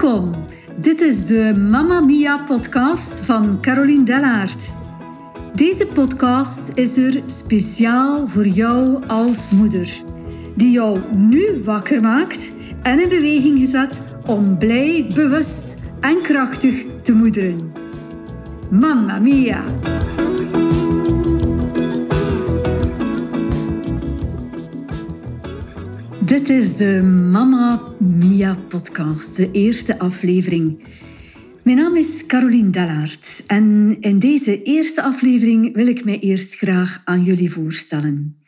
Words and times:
Welkom. 0.00 0.46
Dit 0.76 1.00
is 1.00 1.26
de 1.26 1.54
Mamma 1.70 2.00
Mia 2.00 2.38
podcast 2.38 3.20
van 3.20 3.58
Caroline 3.60 4.04
Dellaert. 4.04 4.74
Deze 5.54 5.86
podcast 5.86 6.72
is 6.74 6.96
er 6.96 7.22
speciaal 7.26 8.28
voor 8.28 8.46
jou 8.46 9.06
als 9.06 9.50
moeder, 9.50 10.02
die 10.56 10.70
jou 10.70 11.00
nu 11.14 11.62
wakker 11.64 12.00
maakt 12.00 12.52
en 12.82 13.00
in 13.00 13.08
beweging 13.08 13.58
gezet 13.58 14.02
om 14.26 14.58
blij, 14.58 15.10
bewust 15.14 15.78
en 16.00 16.22
krachtig 16.22 16.84
te 17.02 17.12
moederen. 17.12 17.72
Mamma 18.70 19.18
Mia! 19.18 19.64
Dit 26.30 26.48
is 26.48 26.76
de 26.76 27.02
Mama 27.30 27.94
Mia 27.98 28.54
podcast, 28.54 29.36
de 29.36 29.50
eerste 29.50 29.98
aflevering. 29.98 30.82
Mijn 31.64 31.76
naam 31.76 31.96
is 31.96 32.26
Caroline 32.26 32.70
Dellaert 32.70 33.42
en 33.46 33.96
in 34.00 34.18
deze 34.18 34.62
eerste 34.62 35.02
aflevering 35.02 35.74
wil 35.74 35.86
ik 35.86 36.04
mij 36.04 36.18
eerst 36.18 36.54
graag 36.54 37.02
aan 37.04 37.22
jullie 37.24 37.52
voorstellen. 37.52 38.42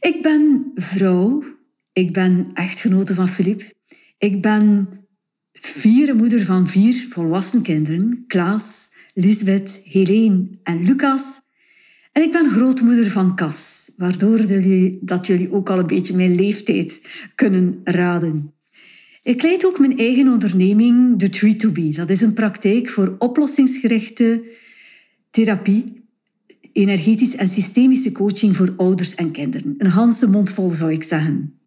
Ik 0.00 0.22
ben 0.22 0.70
vrouw, 0.74 1.44
ik 1.92 2.12
ben 2.12 2.50
echtgenote 2.54 3.14
van 3.14 3.28
Filip, 3.28 3.72
ik 4.18 4.42
ben 4.42 4.88
vierde 5.52 6.14
moeder 6.14 6.40
van 6.40 6.68
vier 6.68 7.06
volwassen 7.08 7.62
kinderen, 7.62 8.24
Klaas, 8.26 8.90
Lisbeth, 9.14 9.80
Helene 9.84 10.48
en 10.62 10.84
Lucas. 10.84 11.40
En 12.16 12.22
ik 12.22 12.32
ben 12.32 12.50
grootmoeder 12.50 13.10
van 13.10 13.36
Cas, 13.36 13.90
waardoor 13.96 14.42
jullie, 14.42 14.98
dat 15.00 15.26
jullie 15.26 15.52
ook 15.52 15.70
al 15.70 15.78
een 15.78 15.86
beetje 15.86 16.16
mijn 16.16 16.34
leeftijd 16.34 17.00
kunnen 17.34 17.80
raden. 17.84 18.54
Ik 19.22 19.42
leid 19.42 19.66
ook 19.66 19.78
mijn 19.78 19.98
eigen 19.98 20.28
onderneming, 20.28 21.18
The 21.18 21.28
Tree 21.28 21.56
to 21.56 21.70
Be. 21.70 21.88
Dat 21.88 22.10
is 22.10 22.20
een 22.20 22.32
praktijk 22.32 22.88
voor 22.88 23.14
oplossingsgerichte 23.18 24.42
therapie, 25.30 26.08
energetisch 26.72 27.36
en 27.36 27.48
systemische 27.48 28.12
coaching 28.12 28.56
voor 28.56 28.74
ouders 28.76 29.14
en 29.14 29.30
kinderen. 29.30 29.74
Een 29.78 29.90
handse 29.90 30.28
mond 30.28 30.50
vol 30.50 30.68
zou 30.68 30.92
ik 30.92 31.02
zeggen. 31.02 31.60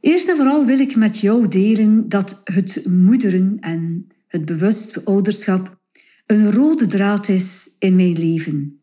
Eerst 0.00 0.28
en 0.28 0.36
vooral 0.36 0.66
wil 0.66 0.78
ik 0.78 0.96
met 0.96 1.18
jou 1.18 1.48
delen 1.48 2.08
dat 2.08 2.40
het 2.44 2.86
moederen 2.88 3.56
en 3.60 4.06
het 4.26 4.44
bewust 4.44 5.04
ouderschap 5.04 5.80
een 6.26 6.52
rode 6.52 6.86
draad 6.86 7.28
is 7.28 7.70
in 7.78 7.94
mijn 7.94 8.18
leven. 8.18 8.74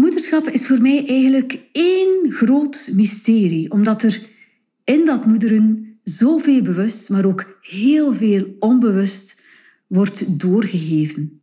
Moederschap 0.00 0.48
is 0.48 0.66
voor 0.66 0.80
mij 0.80 1.06
eigenlijk 1.06 1.60
één 1.72 2.32
groot 2.32 2.90
mysterie, 2.92 3.70
omdat 3.70 4.02
er 4.02 4.28
in 4.84 5.04
dat 5.04 5.26
moederen 5.26 5.98
zoveel 6.02 6.62
bewust, 6.62 7.10
maar 7.10 7.24
ook 7.24 7.58
heel 7.60 8.12
veel 8.14 8.56
onbewust 8.58 9.42
wordt 9.86 10.40
doorgegeven. 10.40 11.42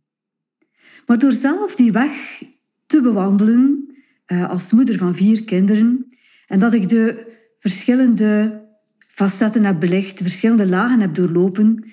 Maar 1.06 1.18
door 1.18 1.32
zelf 1.32 1.74
die 1.74 1.92
weg 1.92 2.42
te 2.86 3.00
bewandelen 3.00 3.94
eh, 4.26 4.50
als 4.50 4.72
moeder 4.72 4.98
van 4.98 5.14
vier 5.14 5.44
kinderen 5.44 6.08
en 6.46 6.58
dat 6.58 6.72
ik 6.72 6.88
de 6.88 7.32
verschillende 7.58 8.62
facetten 9.06 9.64
heb 9.64 9.80
belicht, 9.80 10.20
verschillende 10.20 10.66
lagen 10.66 11.00
heb 11.00 11.14
doorlopen, 11.14 11.84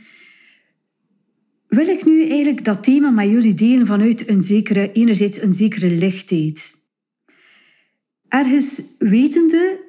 wil 1.75 1.87
ik 1.87 2.05
nu 2.05 2.29
eigenlijk 2.29 2.63
dat 2.63 2.83
thema 2.83 3.09
met 3.09 3.29
jullie 3.29 3.53
delen 3.53 3.85
vanuit 3.85 4.29
een 4.29 4.43
zekere, 4.43 4.91
enerzijds 4.91 5.41
een 5.41 5.53
zekere 5.53 5.89
lichtheid. 5.89 6.75
Ergens 8.27 8.81
wetende 8.97 9.83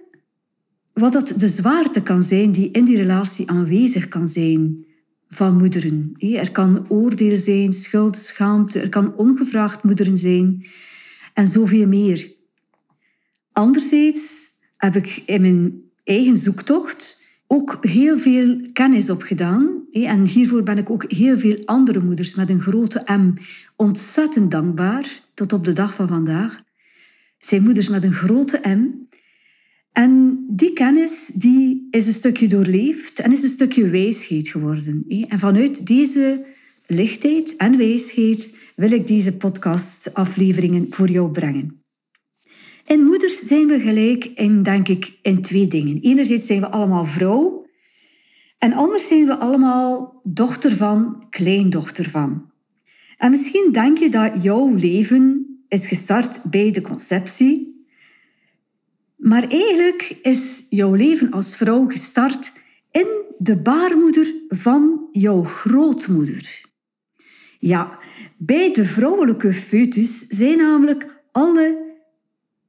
wat 0.93 1.13
dat 1.13 1.35
de 1.37 1.49
zwaarte 1.49 2.03
kan 2.03 2.23
zijn 2.23 2.53
die 2.53 2.71
in 2.71 2.85
die 2.85 2.97
relatie 2.97 3.51
aanwezig 3.51 4.09
kan 4.09 4.29
zijn 4.29 4.87
van 5.29 5.57
moederen. 5.57 6.13
Er 6.19 6.51
kan 6.51 6.87
oordeel 6.89 7.37
zijn, 7.37 7.73
schuld, 7.73 8.17
schaamte, 8.17 8.81
er 8.81 8.89
kan 8.89 9.17
ongevraagd 9.17 9.83
moederen 9.83 10.19
zijn 10.19 10.67
en 11.35 11.47
zoveel 11.47 11.87
meer. 11.87 12.33
Anderzijds 13.53 14.51
heb 14.77 14.97
ik 14.97 15.23
in 15.27 15.41
mijn 15.41 15.83
eigen 16.05 16.37
zoektocht 16.37 17.23
ook 17.47 17.79
heel 17.81 18.19
veel 18.19 18.61
kennis 18.73 19.11
opgedaan. 19.11 19.85
En 19.93 20.27
hiervoor 20.27 20.63
ben 20.63 20.79
ik 20.79 20.91
ook 20.91 21.13
heel 21.13 21.39
veel 21.39 21.63
andere 21.65 22.01
moeders 22.01 22.35
met 22.35 22.51
een 22.51 22.61
grote 22.61 23.03
M 23.07 23.35
ontzettend 23.77 24.51
dankbaar 24.51 25.23
tot 25.35 25.53
op 25.53 25.65
de 25.65 25.73
dag 25.73 25.95
van 25.95 26.09
vandaag. 26.09 26.63
Zijn 27.39 27.63
moeders 27.63 27.89
met 27.89 28.03
een 28.03 28.13
grote 28.13 28.61
M. 28.65 29.05
En 29.93 30.45
die 30.49 30.73
kennis 30.73 31.31
die 31.35 31.89
is 31.91 32.07
een 32.07 32.13
stukje 32.13 32.49
doorleefd 32.49 33.21
en 33.21 33.33
is 33.33 33.43
een 33.43 33.49
stukje 33.49 33.89
wijsheid 33.89 34.49
geworden. 34.49 35.05
En 35.29 35.39
vanuit 35.39 35.87
deze 35.87 36.45
lichtheid 36.87 37.57
en 37.57 37.77
wijsheid 37.77 38.51
wil 38.77 38.93
ik 38.93 39.07
deze 39.07 39.37
podcastafleveringen 39.37 40.87
voor 40.91 41.09
jou 41.09 41.31
brengen. 41.31 41.86
In 42.87 43.05
moeders 43.05 43.39
zijn 43.39 43.67
we 43.67 43.81
gelijk 43.81 44.25
in, 44.25 44.63
denk 44.63 44.89
ik, 44.89 45.19
in 45.23 45.43
twee 45.43 45.67
dingen. 45.67 46.01
Enerzijds 46.01 46.47
zijn 46.47 46.61
we 46.61 46.71
allemaal 46.71 47.05
vrouw 47.05 47.67
en 48.59 48.73
anders 48.73 49.07
zijn 49.07 49.27
we 49.27 49.39
allemaal 49.39 50.21
dochter 50.25 50.77
van, 50.77 51.27
kleindochter 51.31 52.11
van. 52.11 52.51
En 53.17 53.31
misschien 53.31 53.73
denk 53.73 53.99
je 53.99 54.11
dat 54.11 54.43
jouw 54.43 54.75
leven 54.75 55.47
is 55.69 55.87
gestart 55.87 56.43
bij 56.45 56.71
de 56.71 56.81
conceptie, 56.81 57.85
maar 59.17 59.49
eigenlijk 59.49 60.19
is 60.23 60.67
jouw 60.71 60.95
leven 60.95 61.31
als 61.31 61.57
vrouw 61.57 61.89
gestart 61.89 62.53
in 62.91 63.07
de 63.39 63.57
baarmoeder 63.57 64.35
van 64.49 65.09
jouw 65.13 65.43
grootmoeder. 65.43 66.65
Ja, 67.59 67.99
bij 68.37 68.73
de 68.73 68.85
vrouwelijke 68.85 69.55
foetus 69.55 70.27
zijn 70.27 70.57
namelijk 70.57 71.23
alle 71.33 71.86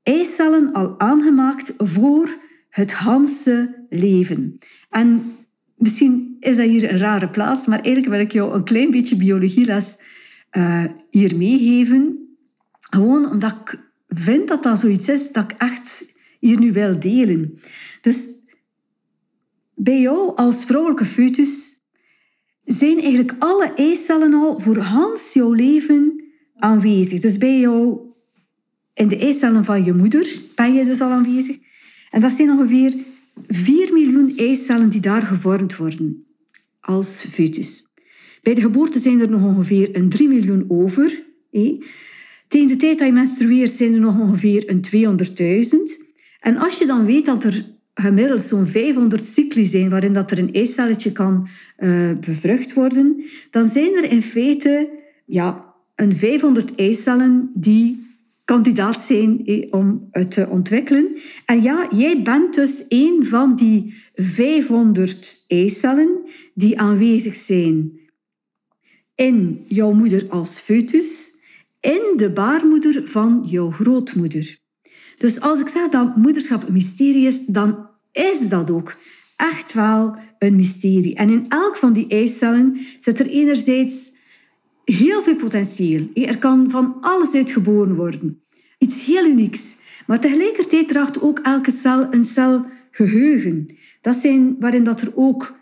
eicellen 0.08 0.72
al 0.72 1.00
aangemaakt 1.00 1.74
voor 1.78 2.38
het 2.70 2.94
Hanse 2.94 3.86
leven. 3.90 4.58
En 4.90 5.36
misschien 5.76 6.36
is 6.40 6.58
dat 6.58 6.66
hier 6.66 6.92
een 6.92 6.98
rare 6.98 7.30
plaats, 7.30 7.66
maar 7.66 7.82
eigenlijk 7.82 8.16
wil 8.16 8.26
ik 8.26 8.32
jou 8.32 8.54
een 8.54 8.64
klein 8.64 8.92
beetje 8.92 9.16
biologieles 9.16 9.98
uh, 10.58 10.84
hier 11.10 11.38
meegeven. 11.38 12.28
Gewoon 12.80 13.30
omdat 13.30 13.52
ik 13.52 13.80
vind 14.08 14.48
dat 14.48 14.64
dat 14.64 14.80
zoiets 14.80 15.10
is 15.10 15.32
dat 15.32 15.52
ik 15.52 15.58
echt 15.58 16.14
hier 16.40 16.60
nu 16.60 16.72
wil 16.72 17.00
delen. 17.00 17.60
Dus 18.02 18.28
bij 19.76 20.02
jou 20.02 20.36
als 20.36 20.66
vrouwelijke 20.66 21.06
foetus 21.06 21.82
zijn 22.64 23.00
eigenlijk 23.00 23.36
alle 23.40 23.74
eicellen 23.74 24.34
al 24.34 24.60
voor 24.60 24.78
Hans 24.78 25.34
jouw 25.34 25.54
leven 25.54 26.24
aanwezig. 26.56 27.22
Dus 27.22 27.38
bij 27.38 27.60
jou 27.60 28.07
in 28.98 29.08
de 29.08 29.18
eicellen 29.18 29.66
van 29.66 29.84
je 29.84 29.94
moeder 29.94 30.28
ben 30.56 30.74
je 30.74 30.86
dus 30.86 31.02
al 31.02 31.12
aanwezig. 31.12 31.58
En 32.10 32.22
dat 32.22 32.32
zijn 32.32 32.50
ongeveer 32.50 32.94
4 33.48 33.94
miljoen 33.94 34.34
eicellen 34.38 34.90
die 34.90 35.02
daar 35.02 35.22
gevormd 35.22 35.76
worden 35.76 36.26
als 36.80 37.26
foetus. 37.32 37.88
Bij 38.42 38.54
de 38.54 38.62
geboorte 38.62 39.00
zijn 39.00 39.20
er 39.20 39.30
nog 39.30 39.44
ongeveer 39.44 39.96
een 39.96 40.10
3 40.10 40.28
miljoen 40.28 40.66
over. 40.68 41.26
Tegen 42.48 42.68
de 42.68 42.76
tijd 42.76 42.98
dat 42.98 43.08
je 43.08 43.14
menstrueert 43.14 43.72
zijn 43.72 43.94
er 43.94 44.00
nog 44.00 44.20
ongeveer 44.20 44.64
een 44.70 44.86
200.000. 46.00 46.06
En 46.40 46.58
als 46.58 46.78
je 46.78 46.86
dan 46.86 47.06
weet 47.06 47.26
dat 47.26 47.44
er 47.44 47.66
gemiddeld 47.94 48.44
zo'n 48.44 48.66
500 48.66 49.24
cycli 49.24 49.66
zijn 49.66 49.90
waarin 49.90 50.14
dat 50.14 50.32
er 50.32 50.40
een 50.40 50.54
eicelletje 50.54 51.12
kan 51.12 51.48
uh, 51.80 52.12
bevrucht 52.20 52.74
worden, 52.74 53.24
dan 53.50 53.68
zijn 53.68 53.96
er 53.96 54.12
in 54.12 54.22
feite 54.22 54.90
ja, 55.26 55.74
een 55.96 56.14
500 56.14 56.76
eicellen 56.76 57.52
die 57.54 58.07
kandidaat 58.48 59.02
zijn 59.02 59.68
om 59.70 60.08
het 60.12 60.32
te 60.32 60.48
ontwikkelen. 60.50 61.18
En 61.46 61.62
ja, 61.62 61.88
jij 61.96 62.22
bent 62.22 62.54
dus 62.54 62.86
een 62.88 63.26
van 63.26 63.56
die 63.56 63.94
500 64.14 65.44
eicellen 65.48 66.30
die 66.54 66.80
aanwezig 66.80 67.36
zijn 67.36 68.00
in 69.16 69.64
jouw 69.68 69.92
moeder 69.92 70.26
als 70.30 70.60
foetus, 70.60 71.34
in 71.80 72.14
de 72.16 72.32
baarmoeder 72.32 73.08
van 73.08 73.46
jouw 73.48 73.72
grootmoeder. 73.72 74.58
Dus 75.18 75.42
als 75.42 75.60
ik 75.60 75.68
zeg 75.68 75.90
dat 75.90 76.16
moederschap 76.16 76.68
een 76.68 76.74
mysterie 76.74 77.28
is, 77.28 77.46
dan 77.46 77.90
is 78.12 78.50
dat 78.50 78.70
ook 78.70 78.96
echt 79.36 79.74
wel 79.74 80.18
een 80.40 80.56
mysterie. 80.56 81.16
En 81.16 81.30
in 81.30 81.46
elk 81.50 81.76
van 81.76 81.94
die 81.94 82.08
eicellen 82.08 82.80
zit 83.00 83.20
er 83.20 83.28
enerzijds 83.28 84.16
heel 84.96 85.24
veel 85.24 85.36
potentieel. 85.36 86.08
Er 86.14 86.40
kan 86.40 86.70
van 86.70 86.98
alles 87.02 87.34
uit 87.34 87.52
geboren 87.52 87.96
worden. 87.96 88.42
Iets 88.78 89.06
heel 89.06 89.26
unieks. 89.26 89.76
Maar 90.08 90.20
tegelijkertijd 90.20 90.88
draagt 90.88 91.22
ook 91.22 91.40
elke 91.40 91.72
cel 91.72 92.14
een 92.14 92.24
cel 92.24 92.66
geheugen. 92.92 93.76
Dat 94.02 94.16
zijn 94.16 94.56
waarin 94.60 94.84
dat 94.84 95.02
er 95.02 95.12
ook 95.16 95.60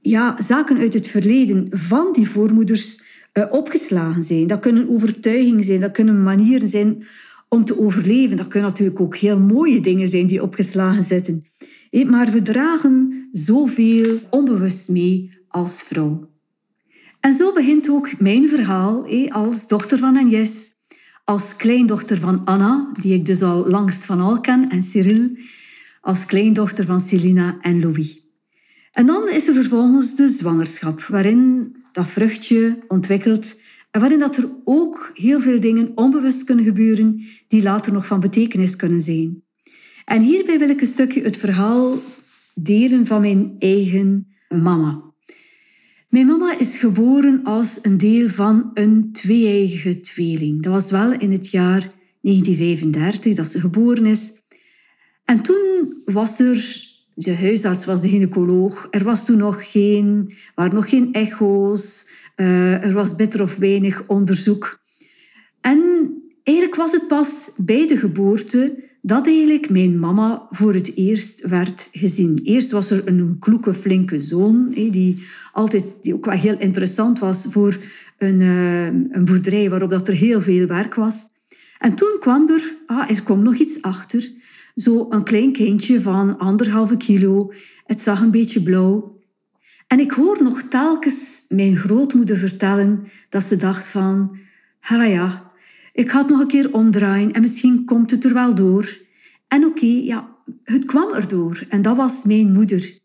ja, 0.00 0.36
zaken 0.42 0.78
uit 0.78 0.94
het 0.94 1.08
verleden 1.08 1.66
van 1.70 2.12
die 2.12 2.28
voormoeders 2.28 3.02
uh, 3.34 3.44
opgeslagen 3.48 4.22
zijn. 4.22 4.46
Dat 4.46 4.60
kunnen 4.60 4.88
overtuigingen 4.88 5.64
zijn, 5.64 5.80
dat 5.80 5.92
kunnen 5.92 6.22
manieren 6.22 6.68
zijn 6.68 7.04
om 7.48 7.64
te 7.64 7.78
overleven. 7.78 8.36
Dat 8.36 8.48
kunnen 8.48 8.68
natuurlijk 8.68 9.00
ook 9.00 9.16
heel 9.16 9.38
mooie 9.38 9.80
dingen 9.80 10.08
zijn 10.08 10.26
die 10.26 10.42
opgeslagen 10.42 11.04
zitten. 11.04 11.42
Maar 12.06 12.30
we 12.30 12.42
dragen 12.42 13.28
zoveel 13.32 14.18
onbewust 14.30 14.88
mee 14.88 15.30
als 15.48 15.82
vrouw. 15.82 16.29
En 17.20 17.34
zo 17.34 17.52
begint 17.52 17.90
ook 17.90 18.20
mijn 18.20 18.48
verhaal 18.48 19.06
als 19.28 19.68
dochter 19.68 19.98
van 19.98 20.16
Agnes, 20.16 20.74
als 21.24 21.56
kleindochter 21.56 22.18
van 22.18 22.44
Anna, 22.44 22.92
die 23.00 23.14
ik 23.14 23.26
dus 23.26 23.42
al 23.42 23.68
langst 23.68 24.06
van 24.06 24.20
al 24.20 24.40
ken, 24.40 24.68
en 24.68 24.82
Cyril, 24.82 25.36
als 26.00 26.26
kleindochter 26.26 26.84
van 26.84 27.00
Celina 27.00 27.58
en 27.60 27.80
Louis. 27.80 28.20
En 28.92 29.06
dan 29.06 29.28
is 29.28 29.48
er 29.48 29.54
vervolgens 29.54 30.16
de 30.16 30.28
zwangerschap, 30.28 31.02
waarin 31.02 31.72
dat 31.92 32.06
vruchtje 32.06 32.78
ontwikkelt 32.88 33.60
en 33.90 34.00
waarin 34.00 34.18
dat 34.18 34.36
er 34.36 34.48
ook 34.64 35.10
heel 35.14 35.40
veel 35.40 35.60
dingen 35.60 35.92
onbewust 35.94 36.44
kunnen 36.44 36.64
gebeuren 36.64 37.24
die 37.48 37.62
later 37.62 37.92
nog 37.92 38.06
van 38.06 38.20
betekenis 38.20 38.76
kunnen 38.76 39.00
zijn. 39.00 39.42
En 40.04 40.22
hierbij 40.22 40.58
wil 40.58 40.68
ik 40.68 40.80
een 40.80 40.86
stukje 40.86 41.22
het 41.22 41.36
verhaal 41.36 41.94
delen 42.54 43.06
van 43.06 43.20
mijn 43.20 43.56
eigen 43.58 44.26
mama. 44.48 45.09
Mijn 46.10 46.26
mama 46.26 46.58
is 46.58 46.78
geboren 46.78 47.44
als 47.44 47.78
een 47.82 47.98
deel 47.98 48.28
van 48.28 48.70
een 48.74 49.12
twee-eigen 49.12 50.02
tweeling. 50.02 50.62
Dat 50.62 50.72
was 50.72 50.90
wel 50.90 51.12
in 51.12 51.32
het 51.32 51.50
jaar 51.50 51.92
1935 52.20 53.34
dat 53.34 53.46
ze 53.48 53.60
geboren 53.60 54.06
is. 54.06 54.32
En 55.24 55.42
toen 55.42 55.94
was 56.04 56.40
er, 56.40 56.86
de 57.14 57.34
huisarts 57.34 57.84
was 57.84 58.02
de 58.02 58.08
gynaecoloog, 58.08 58.86
er 58.90 59.04
was 59.04 59.24
toen 59.24 59.38
nog 59.38 59.70
geen, 59.70 60.32
waren 60.54 60.74
nog 60.74 60.88
geen 60.88 61.12
echo's, 61.12 62.08
uh, 62.36 62.84
er 62.84 62.92
was 62.92 63.16
bitter 63.16 63.42
of 63.42 63.56
weinig 63.56 64.06
onderzoek. 64.06 64.80
En 65.60 66.12
eigenlijk 66.42 66.76
was 66.76 66.92
het 66.92 67.08
pas 67.08 67.50
bij 67.56 67.86
de 67.86 67.96
geboorte 67.96 68.89
dat 69.02 69.26
eigenlijk 69.26 69.70
mijn 69.70 69.98
mama 69.98 70.46
voor 70.50 70.74
het 70.74 70.96
eerst 70.96 71.48
werd 71.48 71.88
gezien. 71.92 72.40
Eerst 72.42 72.70
was 72.70 72.90
er 72.90 73.08
een 73.08 73.36
kloeke, 73.38 73.74
flinke 73.74 74.18
zoon, 74.18 74.68
die, 74.68 75.22
altijd, 75.52 75.84
die 76.00 76.14
ook 76.14 76.24
wel 76.24 76.38
heel 76.38 76.58
interessant 76.58 77.18
was 77.18 77.46
voor 77.48 77.78
een, 78.18 78.40
uh, 78.40 78.86
een 78.86 79.24
boerderij 79.24 79.70
waarop 79.70 79.90
dat 79.90 80.08
er 80.08 80.14
heel 80.14 80.40
veel 80.40 80.66
werk 80.66 80.94
was. 80.94 81.28
En 81.78 81.94
toen 81.94 82.16
kwam 82.20 82.48
er, 82.48 82.76
ah, 82.86 83.10
er 83.10 83.22
kwam 83.22 83.42
nog 83.42 83.54
iets 83.54 83.82
achter, 83.82 84.30
zo 84.74 85.06
een 85.10 85.24
klein 85.24 85.52
kindje 85.52 86.00
van 86.00 86.38
anderhalve 86.38 86.96
kilo. 86.96 87.52
Het 87.84 88.00
zag 88.00 88.20
een 88.20 88.30
beetje 88.30 88.62
blauw. 88.62 89.18
En 89.86 90.00
ik 90.00 90.10
hoor 90.10 90.42
nog 90.42 90.62
telkens 90.62 91.44
mijn 91.48 91.76
grootmoeder 91.76 92.36
vertellen 92.36 93.04
dat 93.28 93.42
ze 93.42 93.56
dacht 93.56 93.88
van, 93.88 94.36
ja, 94.88 95.49
ik 95.92 96.10
ga 96.10 96.18
het 96.18 96.28
nog 96.28 96.40
een 96.40 96.46
keer 96.46 96.72
omdraaien 96.72 97.32
en 97.32 97.40
misschien 97.40 97.84
komt 97.84 98.10
het 98.10 98.24
er 98.24 98.34
wel 98.34 98.54
door. 98.54 98.98
En 99.48 99.64
oké, 99.64 99.86
ja, 99.86 100.36
het 100.64 100.84
kwam 100.84 101.12
erdoor 101.12 101.66
en 101.68 101.82
dat 101.82 101.96
was 101.96 102.24
mijn 102.24 102.52
moeder. 102.52 102.98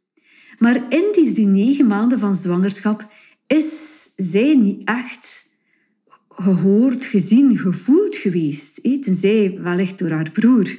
Maar 0.60 0.76
in 0.90 1.06
die, 1.12 1.48
negen 1.48 1.88
maanden 1.88 2.20
van 2.20 2.36
zwangerschap 2.36 3.08
is 3.48 4.10
zij 4.16 4.56
niet 4.56 4.88
echt 4.88 5.54
gehoord, 6.30 7.06
gezien, 7.06 7.58
gevoeld 7.58 8.16
geweest. 8.16 8.84
Tenzij 9.02 9.60
wellicht 9.62 9.98
door 9.98 10.10
haar 10.10 10.32
broer. 10.32 10.78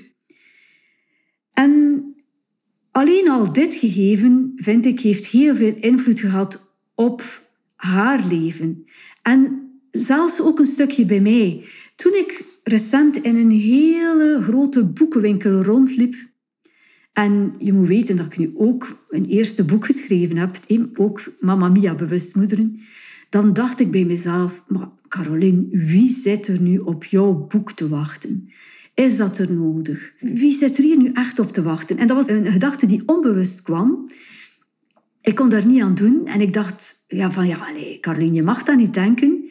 En 1.52 2.04
alleen 2.90 3.30
al 3.30 3.52
dit 3.52 3.74
gegeven, 3.74 4.52
vind 4.54 4.86
ik, 4.86 5.00
heeft 5.00 5.26
heel 5.26 5.54
veel 5.54 5.74
invloed 5.76 6.20
gehad 6.20 6.76
op 6.94 7.44
haar 7.74 8.24
leven. 8.26 8.84
En 9.22 9.65
zelfs 9.96 10.40
ook 10.40 10.58
een 10.58 10.66
stukje 10.66 11.06
bij 11.06 11.20
mij. 11.20 11.64
Toen 11.96 12.14
ik 12.14 12.44
recent 12.62 13.16
in 13.16 13.36
een 13.36 13.50
hele 13.50 14.40
grote 14.42 14.84
boekenwinkel 14.84 15.62
rondliep, 15.62 16.14
en 17.12 17.54
je 17.58 17.72
moet 17.72 17.88
weten 17.88 18.16
dat 18.16 18.26
ik 18.26 18.38
nu 18.38 18.52
ook 18.54 19.04
een 19.08 19.24
eerste 19.24 19.64
boek 19.64 19.84
geschreven 19.84 20.36
heb, 20.36 20.56
ook 20.94 21.32
Mamma 21.40 21.68
Mia 21.68 21.94
Bewustmoederen, 21.94 22.80
dan 23.30 23.52
dacht 23.52 23.80
ik 23.80 23.90
bij 23.90 24.04
mezelf, 24.04 24.64
maar 24.68 24.88
Caroline, 25.08 25.66
wie 25.70 26.10
zit 26.10 26.46
er 26.46 26.60
nu 26.60 26.78
op 26.78 27.04
jouw 27.04 27.46
boek 27.48 27.72
te 27.72 27.88
wachten? 27.88 28.50
Is 28.94 29.16
dat 29.16 29.38
er 29.38 29.52
nodig? 29.52 30.12
Wie 30.20 30.52
zit 30.52 30.76
er 30.76 30.84
hier 30.84 30.98
nu 30.98 31.10
echt 31.12 31.38
op 31.38 31.52
te 31.52 31.62
wachten? 31.62 31.98
En 31.98 32.06
dat 32.06 32.16
was 32.16 32.28
een 32.28 32.46
gedachte 32.46 32.86
die 32.86 33.02
onbewust 33.06 33.62
kwam. 33.62 34.10
Ik 35.20 35.34
kon 35.34 35.48
daar 35.48 35.66
niet 35.66 35.82
aan 35.82 35.94
doen 35.94 36.26
en 36.26 36.40
ik 36.40 36.52
dacht 36.52 37.04
ja, 37.06 37.30
van 37.30 37.46
ja, 37.46 37.56
allez, 37.56 38.00
Caroline, 38.00 38.34
je 38.34 38.42
mag 38.42 38.62
dat 38.62 38.76
niet 38.76 38.94
denken. 38.94 39.50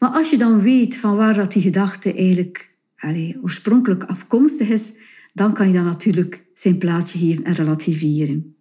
Maar 0.00 0.10
als 0.10 0.30
je 0.30 0.38
dan 0.38 0.60
weet 0.60 0.96
van 0.96 1.16
waar 1.16 1.34
dat 1.34 1.52
die 1.52 1.62
gedachte 1.62 2.14
eigenlijk 2.14 2.70
allez, 2.96 3.34
oorspronkelijk 3.42 4.04
afkomstig 4.04 4.68
is, 4.68 4.92
dan 5.32 5.54
kan 5.54 5.66
je 5.66 5.72
dat 5.72 5.84
natuurlijk 5.84 6.44
zijn 6.54 6.78
plaatsje 6.78 7.18
geven 7.18 7.44
en 7.44 7.54
relativeren. 7.54 8.56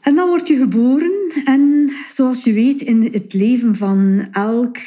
En 0.00 0.14
dan 0.14 0.28
word 0.28 0.48
je 0.48 0.56
geboren 0.56 1.30
en 1.44 1.90
zoals 2.10 2.44
je 2.44 2.52
weet 2.52 2.80
in 2.80 3.02
het 3.02 3.32
leven 3.32 3.76
van 3.76 4.28
elk 4.30 4.78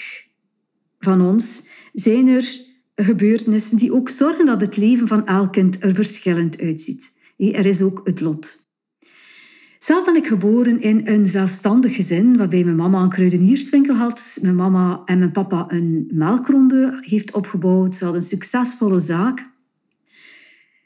van 1.00 1.22
ons 1.22 1.64
zijn 1.94 2.28
er 2.28 2.60
gebeurtenissen 2.96 3.78
die 3.78 3.94
ook 3.94 4.10
zorgen 4.10 4.46
dat 4.46 4.62
het 4.62 4.78
leven 4.78 5.08
van 5.08 5.26
elk 5.28 5.54
kind 5.54 5.84
er 5.84 5.96
verschillend 5.96 6.60
uitziet. 6.60 7.14
Er 7.38 7.66
is 7.66 7.82
ook 7.82 8.02
het 8.04 8.22
lot. 8.22 8.69
Zelf 9.80 10.06
ben 10.06 10.16
ik 10.16 10.28
geboren 10.28 10.82
in 10.82 11.02
een 11.04 11.26
zelfstandig 11.26 11.96
gezin 11.96 12.38
waarbij 12.38 12.64
mijn 12.64 12.76
mama 12.76 13.02
een 13.02 13.10
kruidenierswinkel 13.10 13.96
had, 13.96 14.38
mijn 14.42 14.56
mama 14.56 15.02
en 15.06 15.20
mijn 15.20 15.32
papa 15.32 15.66
een 15.68 16.10
melkronde 16.14 16.98
heeft 17.02 17.32
opgebouwd. 17.32 17.96
Ze 17.96 18.04
hadden 18.04 18.22
een 18.22 18.28
succesvolle 18.28 19.00
zaak. 19.00 19.50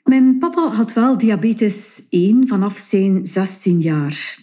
Mijn 0.04 0.38
papa 0.38 0.70
had 0.70 0.94
wel 0.94 1.18
diabetes 1.18 2.08
1 2.10 2.48
vanaf 2.48 2.78
zijn 2.78 3.26
16 3.26 3.80
jaar. 3.80 4.38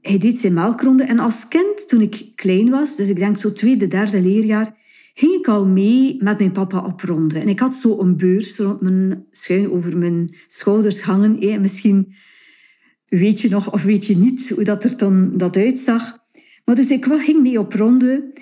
Hij 0.00 0.18
deed 0.18 0.38
zijn 0.38 0.54
melkronde 0.54 1.04
en 1.04 1.18
als 1.18 1.48
kind, 1.48 1.88
toen 1.88 2.00
ik 2.00 2.32
klein 2.34 2.70
was, 2.70 2.96
dus 2.96 3.08
ik 3.08 3.16
denk 3.16 3.36
zo 3.36 3.52
tweede, 3.52 3.86
derde 3.86 4.20
leerjaar, 4.20 4.76
ging 5.14 5.32
ik 5.32 5.48
al 5.48 5.66
mee 5.66 6.16
met 6.22 6.38
mijn 6.38 6.52
papa 6.52 6.84
op 6.84 7.00
ronde. 7.00 7.38
En 7.38 7.48
ik 7.48 7.60
had 7.60 7.74
zo 7.74 8.00
een 8.00 8.16
beurs 8.16 8.58
rond 8.58 8.80
mijn, 8.80 9.26
schuin 9.30 9.70
over 9.70 9.98
mijn 9.98 10.34
schouders 10.46 11.02
hangen. 11.02 11.40
Eh, 11.40 11.58
misschien 11.58 12.14
weet 13.18 13.40
je 13.40 13.48
nog 13.48 13.72
of 13.72 13.82
weet 13.82 14.06
je 14.06 14.16
niet 14.16 14.48
hoe 14.48 14.64
dat 14.64 14.84
er 14.84 14.96
dan 14.96 15.36
dat 15.36 15.56
uitzag. 15.56 16.18
Maar 16.64 16.74
dus 16.74 16.90
ik 16.90 17.04
ging 17.04 17.42
mee 17.42 17.58
op 17.58 17.72
ronde. 17.72 18.32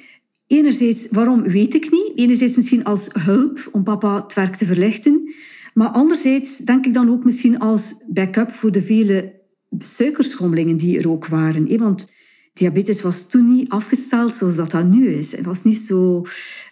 Enerzijds, 0.46 1.06
waarom 1.10 1.42
weet 1.42 1.74
ik 1.74 1.90
niet. 1.90 2.12
Enerzijds 2.14 2.56
misschien 2.56 2.84
als 2.84 3.08
hulp 3.12 3.68
om 3.72 3.82
papa 3.84 4.22
het 4.22 4.34
werk 4.34 4.56
te 4.56 4.66
verlichten. 4.66 5.34
Maar 5.74 5.88
anderzijds 5.88 6.58
denk 6.58 6.86
ik 6.86 6.94
dan 6.94 7.10
ook 7.10 7.24
misschien 7.24 7.58
als 7.58 7.94
backup 8.08 8.50
voor 8.50 8.72
de 8.72 8.82
vele 8.82 9.40
suikerschommelingen 9.78 10.76
die 10.76 10.98
er 10.98 11.10
ook 11.10 11.26
waren. 11.26 11.78
Want 11.78 12.12
diabetes 12.52 13.02
was 13.02 13.28
toen 13.28 13.54
niet 13.54 13.68
afgesteld 13.68 14.34
zoals 14.34 14.56
dat, 14.56 14.70
dat 14.70 14.90
nu 14.90 15.08
is. 15.08 15.32
Het 15.32 15.44
was 15.44 15.64
niet 15.64 15.76
zo 15.76 16.22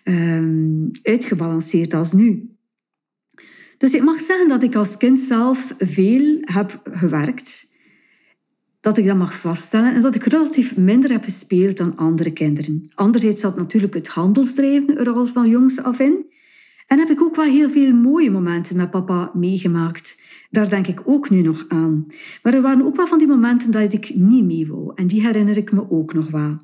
um, 0.04 0.90
uitgebalanceerd 1.02 1.94
als 1.94 2.12
nu. 2.12 2.50
Dus 3.78 3.94
ik 3.94 4.02
mag 4.02 4.21
zeggen 4.21 4.49
dat 4.49 4.62
ik 4.62 4.75
als 4.75 4.97
kind 4.97 5.21
zelf 5.21 5.75
veel 5.78 6.38
heb 6.40 6.80
gewerkt 6.85 7.72
dat 8.83 8.99
ik 8.99 9.07
dat 9.07 9.17
mag 9.17 9.35
vaststellen 9.35 9.95
en 9.95 10.01
dat 10.01 10.15
ik 10.15 10.25
relatief 10.25 10.77
minder 10.77 11.11
heb 11.11 11.25
gespeeld 11.25 11.77
dan 11.77 11.97
andere 11.97 12.33
kinderen. 12.33 12.91
Anderzijds 12.95 13.41
zat 13.41 13.57
natuurlijk 13.57 13.95
het 13.95 14.09
handelsdrijven 14.09 14.99
er 14.99 15.11
al 15.11 15.27
van 15.27 15.49
jongs 15.49 15.83
af 15.83 15.99
in. 16.01 16.27
En 16.87 16.99
heb 16.99 17.11
ik 17.11 17.23
ook 17.23 17.37
wel 17.37 17.45
heel 17.45 17.69
veel 17.69 17.93
mooie 17.93 18.31
momenten 18.31 18.77
met 18.77 18.91
papa 18.91 19.31
meegemaakt. 19.35 20.17
Daar 20.51 20.69
denk 20.69 20.87
ik 20.87 21.01
ook 21.05 21.31
nu 21.31 21.43
nog 21.43 21.65
aan. 21.69 22.07
Maar 22.43 22.55
er 22.55 22.62
waren 22.62 22.85
ook 22.85 22.97
wel 22.97 23.07
van 23.07 23.19
die 23.19 23.27
momenten 23.27 23.71
dat 23.71 23.93
ik 23.93 24.15
niet 24.15 24.45
mee 24.45 24.67
wou. 24.67 24.93
En 24.95 25.07
die 25.07 25.27
herinner 25.27 25.57
ik 25.57 25.73
me 25.73 25.91
ook 25.91 26.15
nog 26.15 26.31
wel. 26.31 26.61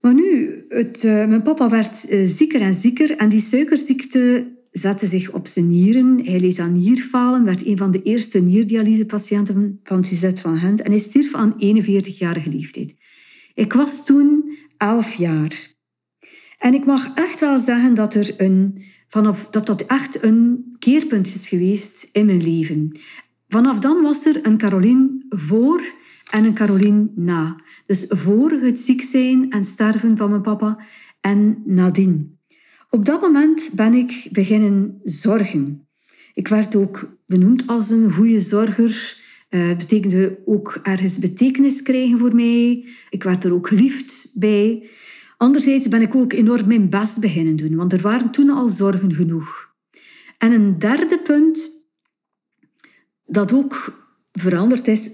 Maar 0.00 0.14
nu, 0.14 0.48
uh, 0.68 0.92
mijn 1.02 1.42
papa 1.42 1.70
werd 1.70 2.10
uh, 2.10 2.26
zieker 2.26 2.60
en 2.60 2.74
zieker 2.74 3.16
en 3.16 3.28
die 3.28 3.40
suikerziekte 3.40 4.46
zette 4.72 5.06
zich 5.06 5.32
op 5.32 5.46
zijn 5.46 5.68
nieren. 5.68 6.24
Hij 6.24 6.40
leed 6.40 6.58
aan 6.58 6.72
nierfalen, 6.72 7.44
werd 7.44 7.66
een 7.66 7.76
van 7.76 7.90
de 7.90 8.02
eerste 8.02 8.38
nierdialysepatiënten 8.38 9.80
van 9.82 10.04
Suzette 10.04 10.40
van 10.40 10.58
Gent 10.58 10.82
en 10.82 10.90
hij 10.90 11.00
stierf 11.00 11.34
aan 11.34 11.52
41-jarige 11.52 12.50
leeftijd. 12.50 12.94
Ik 13.54 13.72
was 13.72 14.04
toen 14.04 14.56
11 14.76 15.14
jaar. 15.14 15.70
En 16.58 16.74
ik 16.74 16.84
mag 16.84 17.14
echt 17.14 17.40
wel 17.40 17.58
zeggen 17.58 17.94
dat, 17.94 18.14
er 18.14 18.34
een, 18.36 18.82
vanaf, 19.08 19.48
dat 19.48 19.66
dat 19.66 19.86
echt 19.86 20.22
een 20.22 20.64
keerpunt 20.78 21.34
is 21.34 21.48
geweest 21.48 22.08
in 22.12 22.26
mijn 22.26 22.42
leven. 22.42 22.98
Vanaf 23.48 23.78
dan 23.78 24.02
was 24.02 24.26
er 24.26 24.46
een 24.46 24.58
Caroline 24.58 25.24
voor 25.28 25.82
en 26.30 26.44
een 26.44 26.54
Caroline 26.54 27.10
na. 27.14 27.56
Dus 27.86 28.04
voor 28.08 28.50
het 28.50 28.80
ziek 28.80 29.02
zijn 29.02 29.50
en 29.50 29.64
sterven 29.64 30.16
van 30.16 30.30
mijn 30.30 30.42
papa 30.42 30.84
en 31.20 31.62
nadien. 31.64 32.38
Op 32.94 33.04
dat 33.04 33.20
moment 33.20 33.70
ben 33.74 33.94
ik 33.94 34.28
beginnen 34.32 35.00
zorgen. 35.02 35.88
Ik 36.34 36.48
werd 36.48 36.76
ook 36.76 37.16
benoemd 37.26 37.66
als 37.66 37.90
een 37.90 38.12
goede 38.12 38.40
zorger. 38.40 39.20
Uh, 39.50 39.76
betekende 39.76 40.38
ook 40.44 40.80
ergens 40.82 41.18
betekenis 41.18 41.82
krijgen 41.82 42.18
voor 42.18 42.34
mij. 42.34 42.88
Ik 43.10 43.22
werd 43.22 43.44
er 43.44 43.52
ook 43.52 43.68
geliefd 43.68 44.30
bij. 44.34 44.88
Anderzijds 45.36 45.88
ben 45.88 46.00
ik 46.00 46.14
ook 46.14 46.32
enorm 46.32 46.66
mijn 46.66 46.88
best 46.88 47.20
beginnen 47.20 47.56
doen, 47.56 47.76
want 47.76 47.92
er 47.92 48.00
waren 48.00 48.30
toen 48.30 48.50
al 48.50 48.68
zorgen 48.68 49.14
genoeg. 49.14 49.74
En 50.38 50.52
een 50.52 50.78
derde 50.78 51.18
punt 51.18 51.70
dat 53.26 53.52
ook 53.52 54.02
veranderd 54.32 54.88
is. 54.88 55.10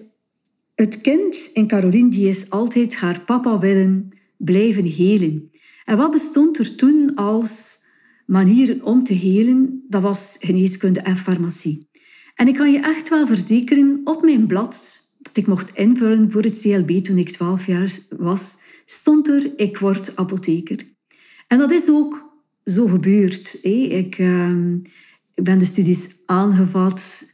Het 0.75 1.00
kind 1.00 1.50
in 1.52 1.66
Caroline 1.66 2.11
die 2.11 2.28
is 2.28 2.50
altijd 2.50 2.97
haar 2.97 3.20
papa 3.20 3.58
willen 3.58 4.08
blijven 4.37 4.85
helen. 4.85 5.50
En 5.88 5.97
wat 5.97 6.11
bestond 6.11 6.59
er 6.59 6.75
toen 6.75 7.14
als 7.14 7.78
manieren 8.26 8.83
om 8.83 9.04
te 9.04 9.12
helen? 9.14 9.85
Dat 9.88 10.02
was 10.02 10.37
geneeskunde 10.40 11.00
en 11.00 11.16
farmacie. 11.16 11.88
En 12.35 12.49
ik 12.49 12.54
kan 12.54 12.73
je 12.73 12.78
echt 12.78 13.09
wel 13.09 13.26
verzekeren, 13.26 14.00
op 14.04 14.23
mijn 14.23 14.47
blad 14.47 15.02
dat 15.18 15.37
ik 15.37 15.47
mocht 15.47 15.76
invullen 15.76 16.30
voor 16.30 16.42
het 16.42 16.61
CLB 16.61 16.90
toen 16.90 17.18
ik 17.18 17.28
12 17.28 17.66
jaar 17.66 17.99
was, 18.16 18.57
stond 18.85 19.28
er, 19.28 19.52
ik 19.57 19.78
word 19.78 20.16
apotheker. 20.16 20.95
En 21.47 21.59
dat 21.59 21.71
is 21.71 21.90
ook 21.90 22.40
zo 22.64 22.87
gebeurd. 22.87 23.59
Ik, 23.62 24.18
uh, 24.18 24.73
ik 25.35 25.45
ben 25.45 25.59
de 25.59 25.64
studies 25.64 26.09
aangevat. 26.26 27.25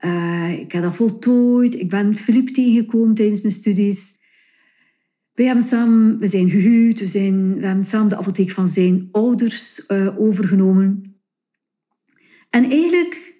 Uh, 0.00 0.58
ik 0.58 0.72
heb 0.72 0.82
dat 0.82 0.96
voltooid. 0.96 1.74
Ik 1.74 1.88
ben 1.88 2.14
Philippe 2.14 2.52
tegengekomen 2.52 3.14
tijdens 3.14 3.40
mijn 3.40 3.54
studies. 3.54 4.14
We, 5.36 5.44
hebben 5.44 5.64
samen, 5.64 6.18
we 6.18 6.28
zijn 6.28 6.50
gehuwd. 6.50 6.98
We, 6.98 7.06
zijn, 7.06 7.58
we 7.58 7.66
hebben 7.66 7.84
samen 7.84 8.08
de 8.08 8.16
apotheek 8.16 8.50
van 8.50 8.68
zijn 8.68 9.08
ouders 9.12 9.84
uh, 9.88 10.20
overgenomen. 10.20 11.16
En 12.50 12.64
eigenlijk 12.64 13.34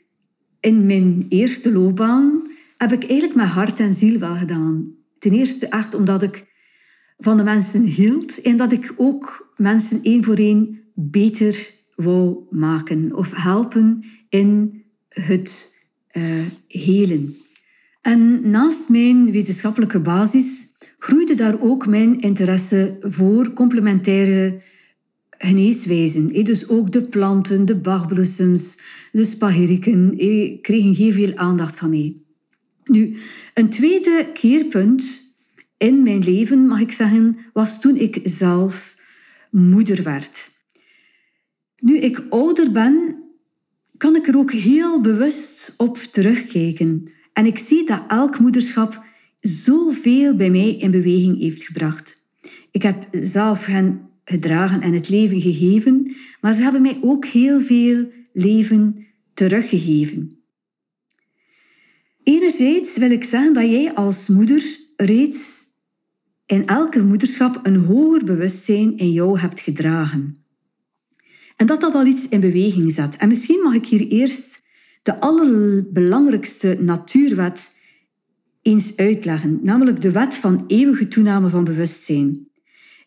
in 0.61 0.87
mijn 0.87 1.27
eerste 1.29 1.73
loopbaan 1.73 2.43
heb 2.77 2.93
ik 2.93 3.05
eigenlijk 3.05 3.35
met 3.35 3.47
hart 3.47 3.81
en 3.81 3.95
ziel 3.95 4.19
wel 4.19 4.35
gedaan. 4.35 4.95
Ten 5.19 5.33
eerste 5.33 5.67
echt 5.67 5.95
omdat 5.95 6.23
ik 6.23 6.55
van 7.17 7.37
de 7.37 7.43
mensen 7.43 7.83
hield 7.83 8.41
en 8.41 8.57
dat 8.57 8.73
ik 8.73 8.95
ook 8.97 9.53
mensen 9.57 10.03
één 10.03 10.25
voor 10.25 10.37
één 10.37 10.83
beter 10.95 11.71
wou 11.95 12.47
maken 12.51 13.15
of 13.15 13.33
helpen 13.35 14.05
in 14.29 14.83
het 15.09 15.77
uh, 16.13 16.25
helen. 16.67 17.37
En 18.01 18.51
naast 18.51 18.89
mijn 18.89 19.31
wetenschappelijke 19.31 20.01
basis 20.01 20.75
groeide 20.99 21.35
daar 21.35 21.61
ook 21.61 21.87
mijn 21.87 22.21
interesse 22.21 22.97
voor 23.01 23.53
complementaire 23.53 24.61
geneeswijzen. 25.39 26.45
Dus 26.45 26.69
ook 26.69 26.93
de 26.93 27.03
planten, 27.03 27.65
de 27.65 27.77
bachbloesems, 27.77 28.79
de 29.13 29.25
spagiriken 29.25 30.17
kregen 30.61 30.95
heel 30.95 31.13
veel 31.13 31.37
aandacht 31.37 31.77
van 31.77 31.91
mij. 31.91 32.17
Nu, 32.85 33.17
een 33.55 33.69
tweede 33.69 34.31
keerpunt 34.35 35.25
in 35.77 36.03
mijn 36.03 36.25
leven, 36.25 36.67
mag 36.67 36.81
ik 36.81 36.93
zeggen, 36.93 37.37
was 37.53 37.81
toen 37.81 37.97
ik 37.97 38.21
zelf 38.23 38.97
moeder 39.51 40.03
werd. 40.03 40.51
Nu 41.77 41.99
ik 41.99 42.25
ouder 42.29 42.73
ben, 42.73 43.23
kan 43.97 44.17
ik 44.17 44.27
er 44.27 44.37
ook 44.37 44.53
heel 44.53 45.01
bewust 45.01 45.75
op 45.77 45.99
terugkijken. 45.99 47.11
En 47.33 47.47
ik 47.47 47.59
zie 47.59 47.87
dat 47.87 48.03
elk 48.09 48.39
moederschap 48.39 49.05
zoveel 49.47 50.37
bij 50.37 50.51
mij 50.51 50.77
in 50.77 50.91
beweging 50.91 51.39
heeft 51.39 51.63
gebracht. 51.63 52.25
Ik 52.71 52.83
heb 52.83 53.07
zelf 53.11 53.65
hen 53.65 54.09
gedragen 54.25 54.81
en 54.81 54.93
het 54.93 55.09
leven 55.09 55.41
gegeven, 55.41 56.15
maar 56.41 56.55
ze 56.55 56.63
hebben 56.63 56.83
mij 56.83 56.99
ook 57.03 57.25
heel 57.25 57.61
veel 57.61 58.11
leven 58.33 59.07
teruggegeven. 59.35 60.39
Enerzijds 62.23 62.97
wil 62.97 63.11
ik 63.11 63.25
zeggen 63.25 63.53
dat 63.53 63.71
jij 63.71 63.95
als 63.95 64.29
moeder 64.29 64.79
reeds 64.97 65.65
in 66.47 66.67
elke 66.67 67.05
moederschap 67.05 67.61
een 67.63 67.77
hoger 67.77 68.25
bewustzijn 68.25 68.97
in 68.97 69.11
jou 69.11 69.39
hebt 69.39 69.61
gedragen. 69.61 70.45
En 71.57 71.67
dat 71.67 71.81
dat 71.81 71.95
al 71.95 72.07
iets 72.07 72.29
in 72.29 72.41
beweging 72.41 72.93
zet. 72.93 73.17
En 73.17 73.29
misschien 73.29 73.61
mag 73.63 73.75
ik 73.75 73.87
hier 73.87 74.07
eerst 74.07 74.63
de 75.03 75.21
allerbelangrijkste 75.21 76.77
natuurwet 76.81 77.76
eens 78.67 78.97
uitleggen, 78.97 79.59
namelijk 79.63 80.01
de 80.01 80.11
wet 80.11 80.37
van 80.37 80.65
eeuwige 80.67 81.09
toename 81.09 81.49
van 81.49 81.65
bewustzijn. 81.65 82.49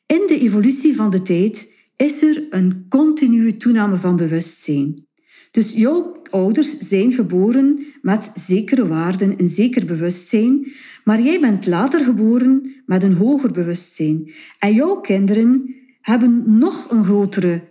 In 0.05 0.23
de 0.27 0.39
evolutie 0.39 0.95
van 0.95 1.09
de 1.09 1.21
tijd 1.21 1.73
is 1.95 2.21
er 2.21 2.43
een 2.49 2.85
continue 2.89 3.57
toename 3.57 3.95
van 3.97 4.15
bewustzijn. 4.15 5.07
Dus 5.51 5.73
jouw 5.73 6.21
ouders 6.29 6.77
zijn 6.77 7.11
geboren 7.11 7.85
met 8.01 8.31
zekere 8.33 8.87
waarden, 8.87 9.39
een 9.39 9.47
zeker 9.47 9.85
bewustzijn, 9.85 10.71
maar 11.03 11.21
jij 11.21 11.39
bent 11.39 11.65
later 11.65 12.03
geboren 12.03 12.81
met 12.85 13.03
een 13.03 13.13
hoger 13.13 13.51
bewustzijn. 13.51 14.31
En 14.59 14.73
jouw 14.73 14.95
kinderen 14.95 15.75
hebben 16.01 16.43
nog 16.57 16.91
een 16.91 17.03
grotere 17.03 17.61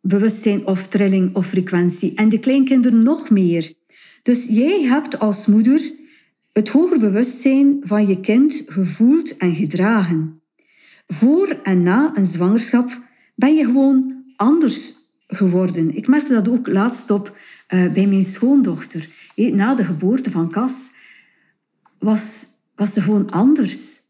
bewustzijn 0.00 0.66
of 0.66 0.86
trilling 0.86 1.34
of 1.34 1.46
frequentie 1.46 2.14
en 2.14 2.28
de 2.28 2.38
kleinkinderen 2.38 3.02
nog 3.02 3.30
meer. 3.30 3.72
Dus 4.22 4.46
jij 4.46 4.82
hebt 4.82 5.18
als 5.18 5.46
moeder 5.46 6.02
het 6.54 6.68
hoger 6.68 6.98
bewustzijn 6.98 7.76
van 7.80 8.06
je 8.06 8.20
kind 8.20 8.62
gevoeld 8.66 9.36
en 9.36 9.54
gedragen. 9.54 10.42
Voor 11.06 11.48
en 11.62 11.82
na 11.82 12.12
een 12.14 12.26
zwangerschap 12.26 13.02
ben 13.34 13.54
je 13.54 13.64
gewoon 13.64 14.24
anders 14.36 14.94
geworden. 15.26 15.96
Ik 15.96 16.08
merkte 16.08 16.32
dat 16.32 16.48
ook 16.48 16.68
laatst 16.68 17.10
op 17.10 17.36
uh, 17.74 17.92
bij 17.92 18.06
mijn 18.06 18.24
schoondochter. 18.24 19.08
Na 19.34 19.74
de 19.74 19.84
geboorte 19.84 20.30
van 20.30 20.50
Cas 20.50 20.90
was, 21.98 22.46
was 22.74 22.92
ze 22.92 23.00
gewoon 23.00 23.30
anders. 23.30 24.00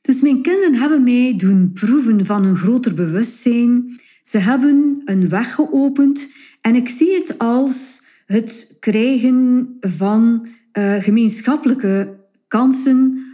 Dus 0.00 0.20
mijn 0.20 0.42
kinderen 0.42 0.74
hebben 0.74 1.02
mij 1.02 1.34
doen 1.36 1.72
proeven 1.72 2.26
van 2.26 2.44
een 2.44 2.56
groter 2.56 2.94
bewustzijn. 2.94 4.00
Ze 4.22 4.38
hebben 4.38 5.02
een 5.04 5.28
weg 5.28 5.54
geopend 5.54 6.30
en 6.60 6.74
ik 6.74 6.88
zie 6.88 7.14
het 7.14 7.38
als 7.38 8.02
het 8.26 8.76
krijgen 8.80 9.68
van 9.80 10.48
uh, 10.78 10.94
gemeenschappelijke 11.02 12.20
kansen 12.48 13.24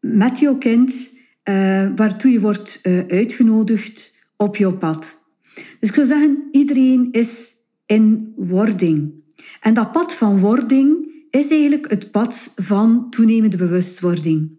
met 0.00 0.38
jouw 0.38 0.56
kind, 0.56 1.12
uh, 1.44 1.88
waartoe 1.96 2.30
je 2.30 2.40
wordt 2.40 2.80
uh, 2.82 3.06
uitgenodigd 3.06 4.16
op 4.36 4.56
jouw 4.56 4.76
pad. 4.76 5.22
Dus 5.54 5.88
ik 5.88 5.94
zou 5.94 6.06
zeggen, 6.06 6.48
iedereen 6.50 7.08
is 7.12 7.52
in 7.86 8.32
wording. 8.36 9.12
En 9.60 9.74
dat 9.74 9.92
pad 9.92 10.14
van 10.14 10.40
wording 10.40 11.08
is 11.30 11.50
eigenlijk 11.50 11.90
het 11.90 12.10
pad 12.10 12.52
van 12.56 13.10
toenemende 13.10 13.56
bewustwording. 13.56 14.50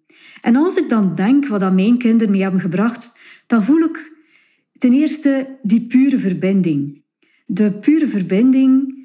En 0.41 0.55
als 0.55 0.75
ik 0.75 0.89
dan 0.89 1.15
denk 1.15 1.47
wat 1.47 1.59
dat 1.59 1.73
mijn 1.73 1.97
kinderen 1.97 2.31
mee 2.31 2.41
hebben 2.41 2.61
gebracht, 2.61 3.11
dan 3.47 3.63
voel 3.63 3.79
ik 3.79 4.13
ten 4.77 4.93
eerste 4.93 5.57
die 5.63 5.81
pure 5.81 6.17
verbinding. 6.17 7.01
De 7.45 7.71
pure 7.71 8.07
verbinding 8.07 8.97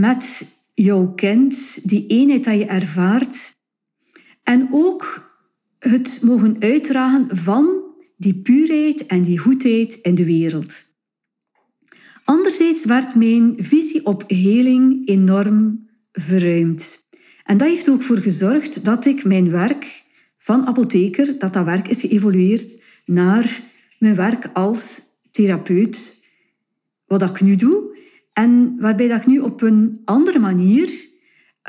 met 0.00 0.46
jouw 0.76 1.12
kind, 1.14 1.78
die 1.88 2.06
eenheid 2.06 2.44
dat 2.44 2.58
je 2.58 2.64
ervaart. 2.64 3.56
En 4.42 4.68
ook 4.70 5.30
het 5.78 6.18
mogen 6.22 6.60
uitdragen 6.60 7.36
van 7.36 7.84
die 8.16 8.34
puurheid 8.34 9.06
en 9.06 9.22
die 9.22 9.38
goedheid 9.38 9.94
in 9.94 10.14
de 10.14 10.24
wereld. 10.24 10.84
Anderzijds 12.24 12.84
werd 12.84 13.14
mijn 13.14 13.54
visie 13.56 14.06
op 14.06 14.24
heling 14.26 15.08
enorm 15.08 15.88
verruimd. 16.12 17.06
En 17.44 17.56
dat 17.56 17.68
heeft 17.68 17.88
ook 17.88 18.02
voor 18.02 18.18
gezorgd 18.18 18.84
dat 18.84 19.04
ik 19.04 19.24
mijn 19.24 19.50
werk 19.50 20.04
van 20.38 20.66
apotheker, 20.66 21.38
dat 21.38 21.52
dat 21.52 21.64
werk 21.64 21.88
is 21.88 22.00
geëvolueerd 22.00 22.82
naar 23.04 23.60
mijn 23.98 24.14
werk 24.14 24.50
als 24.52 25.02
therapeut, 25.30 26.24
wat 27.06 27.22
ik 27.22 27.40
nu 27.40 27.56
doe. 27.56 27.95
En 28.38 28.76
waarbij 28.78 29.08
dat 29.08 29.20
ik 29.20 29.26
nu 29.26 29.38
op 29.38 29.62
een 29.62 30.00
andere 30.04 30.38
manier 30.38 30.88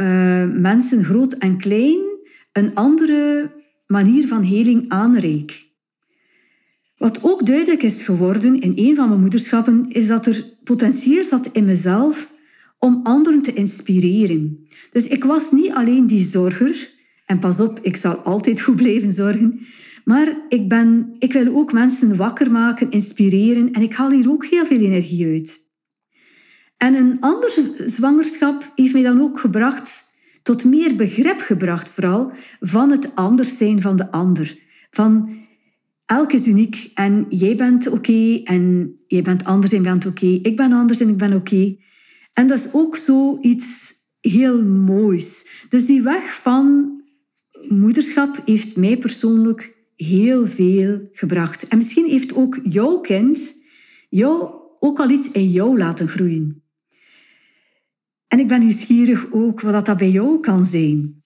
uh, 0.02 0.52
mensen 0.54 1.04
groot 1.04 1.34
en 1.34 1.58
klein 1.58 2.00
een 2.52 2.76
andere 2.76 3.52
manier 3.86 4.28
van 4.28 4.44
heling 4.44 4.90
aanreik. 4.90 5.68
Wat 6.98 7.24
ook 7.24 7.46
duidelijk 7.46 7.84
is 7.84 8.04
geworden 8.04 8.60
in 8.60 8.74
een 8.76 8.96
van 8.96 9.08
mijn 9.08 9.20
moederschappen, 9.20 9.90
is 9.90 10.08
dat 10.08 10.26
er 10.26 10.54
potentieel 10.64 11.24
zat 11.24 11.50
in 11.52 11.66
mezelf 11.66 12.32
om 12.80 13.00
anderen 13.04 13.42
te 13.42 13.54
inspireren. 13.54 14.68
Dus 14.92 15.08
ik 15.08 15.24
was 15.24 15.52
niet 15.52 15.72
alleen 15.72 16.08
die 16.08 16.24
zorger, 16.24 16.92
en 17.26 17.40
pas 17.40 17.60
op, 17.60 17.80
ik 17.82 17.96
zal 17.96 18.16
altijd 18.16 18.62
goed 18.62 18.76
blijven 18.76 19.12
zorgen, 19.12 19.60
maar 20.06 20.38
ik, 20.50 20.70
ben, 20.70 21.16
ik 21.20 21.34
wil 21.34 21.56
ook 21.56 21.74
mensen 21.74 22.16
wakker 22.16 22.52
maken, 22.52 22.90
inspireren 22.90 23.72
en 23.72 23.82
ik 23.82 23.94
haal 23.94 24.12
hier 24.12 24.32
ook 24.32 24.46
heel 24.46 24.66
veel 24.66 24.80
energie 24.80 25.26
uit. 25.26 25.67
En 26.78 26.94
een 26.94 27.20
andere 27.20 27.74
zwangerschap 27.86 28.72
heeft 28.76 28.94
mij 28.94 29.04
dan 29.04 29.22
ook 29.22 29.40
gebracht, 29.40 30.06
tot 30.44 30.66
meer 30.66 30.96
begrip 30.96 31.40
gebracht 31.40 31.90
vooral, 31.90 32.32
van 32.60 32.92
het 32.92 33.16
anders 33.16 33.58
zijn 33.58 33.82
van 33.82 33.98
de 33.98 34.12
ander. 34.12 34.60
Van 34.90 35.38
elk 36.06 36.32
is 36.32 36.48
uniek 36.48 36.92
en 36.94 37.26
jij 37.30 37.56
bent 37.56 37.88
oké 37.88 38.42
en 38.44 38.96
jij 39.08 39.22
bent 39.22 39.44
anders 39.44 39.74
en 39.74 39.84
bent 39.84 40.06
oké. 40.06 40.26
Ik 40.26 40.56
ben 40.56 40.72
anders 40.72 41.00
en 41.00 41.10
ik 41.10 41.18
ben 41.18 41.34
oké. 41.34 41.76
En 42.34 42.48
dat 42.48 42.58
is 42.58 42.74
ook 42.74 42.96
zoiets 42.96 43.94
heel 44.22 44.66
moois. 44.66 45.48
Dus 45.70 45.86
die 45.86 46.02
weg 46.02 46.34
van 46.34 46.92
moederschap 47.70 48.42
heeft 48.46 48.76
mij 48.76 48.98
persoonlijk 48.98 49.78
heel 49.96 50.48
veel 50.48 51.10
gebracht. 51.12 51.68
En 51.68 51.78
misschien 51.78 52.06
heeft 52.06 52.36
ook 52.36 52.60
jouw 52.64 53.00
kind 53.00 53.54
jou 54.10 54.52
ook 54.80 55.00
al 55.00 55.10
iets 55.10 55.32
in 55.32 55.48
jou 55.48 55.78
laten 55.78 56.08
groeien. 56.08 56.67
En 58.28 58.40
ik 58.40 58.48
ben 58.48 58.60
nieuwsgierig 58.60 59.28
ook 59.32 59.62
wat 59.62 59.86
dat 59.86 59.98
bij 59.98 60.12
jou 60.12 60.40
kan 60.40 60.66
zijn. 60.66 61.24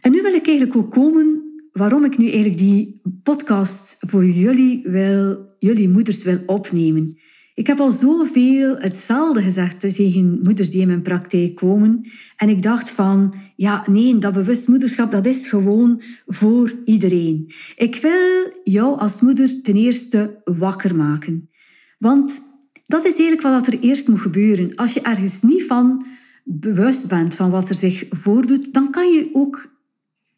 En 0.00 0.12
nu 0.12 0.22
wil 0.22 0.34
ik 0.34 0.46
eigenlijk 0.46 0.76
ook 0.76 0.90
komen 0.90 1.42
waarom 1.72 2.04
ik 2.04 2.18
nu 2.18 2.24
eigenlijk 2.24 2.58
die 2.58 3.00
podcast 3.22 3.96
voor 3.98 4.24
jullie 4.24 4.82
wil, 4.82 5.54
jullie 5.58 5.88
moeders 5.88 6.22
wil 6.22 6.38
opnemen. 6.46 7.18
Ik 7.54 7.66
heb 7.66 7.80
al 7.80 7.90
zoveel 7.90 8.76
hetzelfde 8.76 9.42
gezegd 9.42 9.80
tegen 9.80 10.40
moeders 10.42 10.70
die 10.70 10.80
in 10.80 10.86
mijn 10.86 11.02
praktijk 11.02 11.54
komen. 11.54 12.00
En 12.36 12.48
ik 12.48 12.62
dacht 12.62 12.90
van, 12.90 13.34
ja, 13.56 13.84
nee, 13.90 14.18
dat 14.18 14.32
bewust 14.32 14.68
moederschap, 14.68 15.10
dat 15.10 15.26
is 15.26 15.48
gewoon 15.48 16.02
voor 16.26 16.74
iedereen. 16.84 17.52
Ik 17.76 17.96
wil 17.96 18.52
jou 18.64 18.98
als 18.98 19.20
moeder 19.20 19.62
ten 19.62 19.74
eerste 19.74 20.40
wakker 20.44 20.96
maken. 20.96 21.50
Want 21.98 22.42
dat 22.86 23.04
is 23.04 23.18
eigenlijk 23.18 23.42
wat 23.42 23.66
er 23.66 23.78
eerst 23.78 24.08
moet 24.08 24.20
gebeuren. 24.20 24.74
Als 24.74 24.94
je 24.94 25.00
ergens 25.00 25.42
niet 25.42 25.64
van 25.64 26.06
bewust 26.44 27.08
bent 27.08 27.34
van 27.34 27.50
wat 27.50 27.68
er 27.68 27.74
zich 27.74 28.04
voordoet, 28.10 28.74
dan 28.74 28.90
kan 28.90 29.12
je 29.12 29.28
ook 29.32 29.74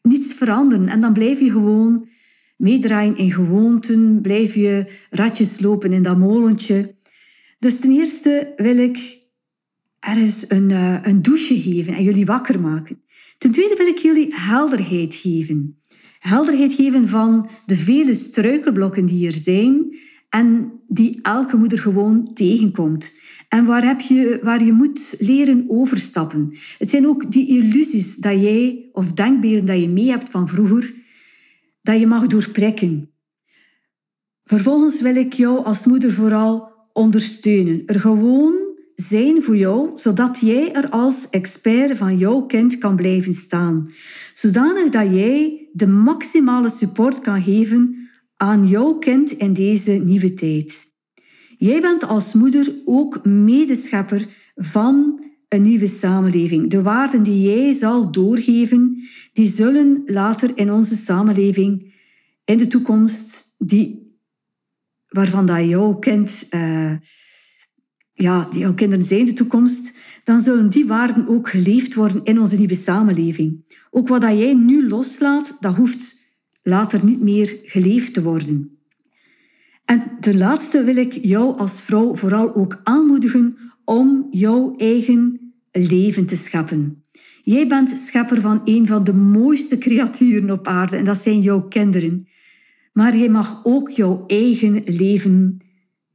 niets 0.02 0.34
veranderen. 0.34 0.88
En 0.88 1.00
dan 1.00 1.12
blijf 1.12 1.40
je 1.40 1.50
gewoon 1.50 2.08
meedraaien 2.56 3.16
in 3.16 3.32
gewoonten, 3.32 4.20
blijf 4.20 4.54
je 4.54 4.86
ratjes 5.10 5.60
lopen 5.60 5.92
in 5.92 6.02
dat 6.02 6.18
molentje. 6.18 6.94
Dus 7.58 7.78
ten 7.78 7.90
eerste 7.90 8.52
wil 8.56 8.78
ik 8.78 9.18
ergens 9.98 10.44
een, 10.48 10.70
uh, 10.70 10.98
een 11.02 11.22
douche 11.22 11.60
geven 11.60 11.94
en 11.94 12.02
jullie 12.02 12.26
wakker 12.26 12.60
maken. 12.60 13.02
Ten 13.38 13.50
tweede 13.50 13.74
wil 13.76 13.86
ik 13.86 13.98
jullie 13.98 14.34
helderheid 14.34 15.14
geven. 15.14 15.76
Helderheid 16.18 16.72
geven 16.72 17.08
van 17.08 17.48
de 17.66 17.76
vele 17.76 18.14
struikelblokken 18.14 19.06
die 19.06 19.26
er 19.26 19.32
zijn 19.32 19.96
en 20.28 20.72
die 20.86 21.18
elke 21.22 21.56
moeder 21.56 21.78
gewoon 21.78 22.34
tegenkomt. 22.34 23.14
En 23.48 23.64
waar, 23.64 23.84
heb 23.84 24.00
je, 24.00 24.38
waar 24.42 24.64
je 24.64 24.72
moet 24.72 25.14
leren 25.18 25.64
overstappen. 25.68 26.52
Het 26.78 26.90
zijn 26.90 27.06
ook 27.06 27.30
die 27.30 27.48
illusies 27.48 28.16
dat 28.16 28.40
jij, 28.40 28.88
of 28.92 29.12
denkbeelden 29.12 29.64
dat 29.64 29.80
je 29.80 29.88
mee 29.88 30.10
hebt 30.10 30.30
van 30.30 30.48
vroeger, 30.48 30.94
dat 31.82 32.00
je 32.00 32.06
mag 32.06 32.26
doorprikken. 32.26 33.10
Vervolgens 34.44 35.00
wil 35.00 35.16
ik 35.16 35.32
jou 35.32 35.64
als 35.64 35.86
moeder 35.86 36.12
vooral 36.12 36.72
ondersteunen. 36.92 37.82
Er 37.86 38.00
gewoon 38.00 38.54
zijn 38.94 39.42
voor 39.42 39.56
jou, 39.56 39.90
zodat 39.94 40.40
jij 40.40 40.72
er 40.72 40.88
als 40.88 41.28
expert 41.30 41.98
van 41.98 42.16
jouw 42.16 42.42
kind 42.42 42.78
kan 42.78 42.96
blijven 42.96 43.32
staan. 43.32 43.90
Zodanig 44.34 44.90
dat 44.90 45.14
jij 45.14 45.68
de 45.72 45.86
maximale 45.86 46.68
support 46.68 47.20
kan 47.20 47.42
geven 47.42 48.07
aan 48.38 48.68
jouw 48.68 48.94
kind 48.94 49.32
in 49.32 49.52
deze 49.52 49.92
nieuwe 49.92 50.34
tijd. 50.34 50.86
Jij 51.56 51.80
bent 51.80 52.04
als 52.04 52.32
moeder 52.32 52.74
ook 52.84 53.24
medeschepper 53.24 54.26
van 54.54 55.22
een 55.48 55.62
nieuwe 55.62 55.86
samenleving. 55.86 56.70
De 56.70 56.82
waarden 56.82 57.22
die 57.22 57.42
jij 57.42 57.72
zal 57.72 58.12
doorgeven, 58.12 59.08
die 59.32 59.46
zullen 59.46 60.02
later 60.06 60.50
in 60.54 60.72
onze 60.72 60.96
samenleving 60.96 61.94
in 62.44 62.56
de 62.56 62.66
toekomst 62.66 63.54
die 63.58 64.16
waarvan 65.08 65.46
dat 65.46 65.64
jouw 65.64 65.94
kind, 65.94 66.46
uh, 66.50 66.92
ja, 68.12 68.46
die 68.50 68.60
jouw 68.60 68.74
kinderen 68.74 69.04
zijn 69.04 69.24
de 69.24 69.32
toekomst, 69.32 69.92
dan 70.24 70.40
zullen 70.40 70.70
die 70.70 70.86
waarden 70.86 71.28
ook 71.28 71.48
geleefd 71.48 71.94
worden 71.94 72.24
in 72.24 72.40
onze 72.40 72.56
nieuwe 72.56 72.74
samenleving. 72.74 73.64
Ook 73.90 74.08
wat 74.08 74.20
dat 74.20 74.38
jij 74.38 74.54
nu 74.54 74.88
loslaat, 74.88 75.56
dat 75.60 75.74
hoeft 75.74 76.17
later 76.62 77.04
niet 77.04 77.20
meer 77.20 77.56
geleefd 77.62 78.14
te 78.14 78.22
worden. 78.22 78.78
En 79.84 80.02
ten 80.20 80.38
laatste 80.38 80.84
wil 80.84 80.96
ik 80.96 81.12
jou 81.12 81.58
als 81.58 81.82
vrouw 81.82 82.14
vooral 82.14 82.54
ook 82.54 82.80
aanmoedigen 82.82 83.56
om 83.84 84.26
jouw 84.30 84.74
eigen 84.76 85.52
leven 85.70 86.26
te 86.26 86.36
scheppen. 86.36 87.04
Jij 87.42 87.66
bent 87.66 87.90
schepper 87.90 88.40
van 88.40 88.60
een 88.64 88.86
van 88.86 89.04
de 89.04 89.14
mooiste 89.14 89.78
creaturen 89.78 90.50
op 90.50 90.66
aarde 90.66 90.96
en 90.96 91.04
dat 91.04 91.18
zijn 91.18 91.40
jouw 91.40 91.62
kinderen 91.62 92.26
maar 92.98 93.16
je 93.16 93.30
mag 93.30 93.60
ook 93.62 93.90
jouw 93.90 94.24
eigen 94.26 94.82
leven 94.84 95.58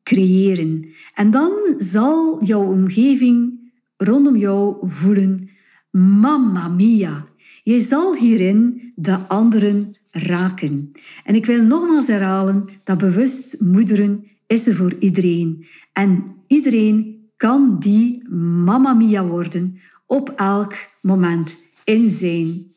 creëren. 0.04 0.86
En 1.14 1.32
dan 1.32 1.52
zal 1.78 2.44
jouw 2.46 2.72
omgeving 2.72 3.60
rondom 3.98 4.36
jou 4.36 4.76
voelen, 4.82 5.50
mamma 5.92 6.68
mia. 6.68 7.26
Je 7.64 7.80
zal 7.80 8.16
hierin 8.16 8.92
de 8.96 9.18
anderen 9.18 9.94
raken. 10.12 10.92
En 11.24 11.36
ik 11.36 11.46
wil 11.46 11.64
nogmaals 11.64 12.08
herhalen 12.08 12.66
dat 12.84 12.98
bewust 12.98 13.62
moederen 13.62 14.28
is 14.48 14.68
er 14.68 14.76
voor 14.76 14.94
iedereen. 15.00 15.66
En 15.94 16.36
iedereen 16.48 17.28
kan 17.38 17.80
die 17.80 18.30
mamma 18.30 18.94
mia 18.94 19.26
worden 19.26 19.80
op 20.06 20.30
elk 20.30 20.74
moment 21.02 21.58
in 21.84 22.10
zijn, 22.10 22.72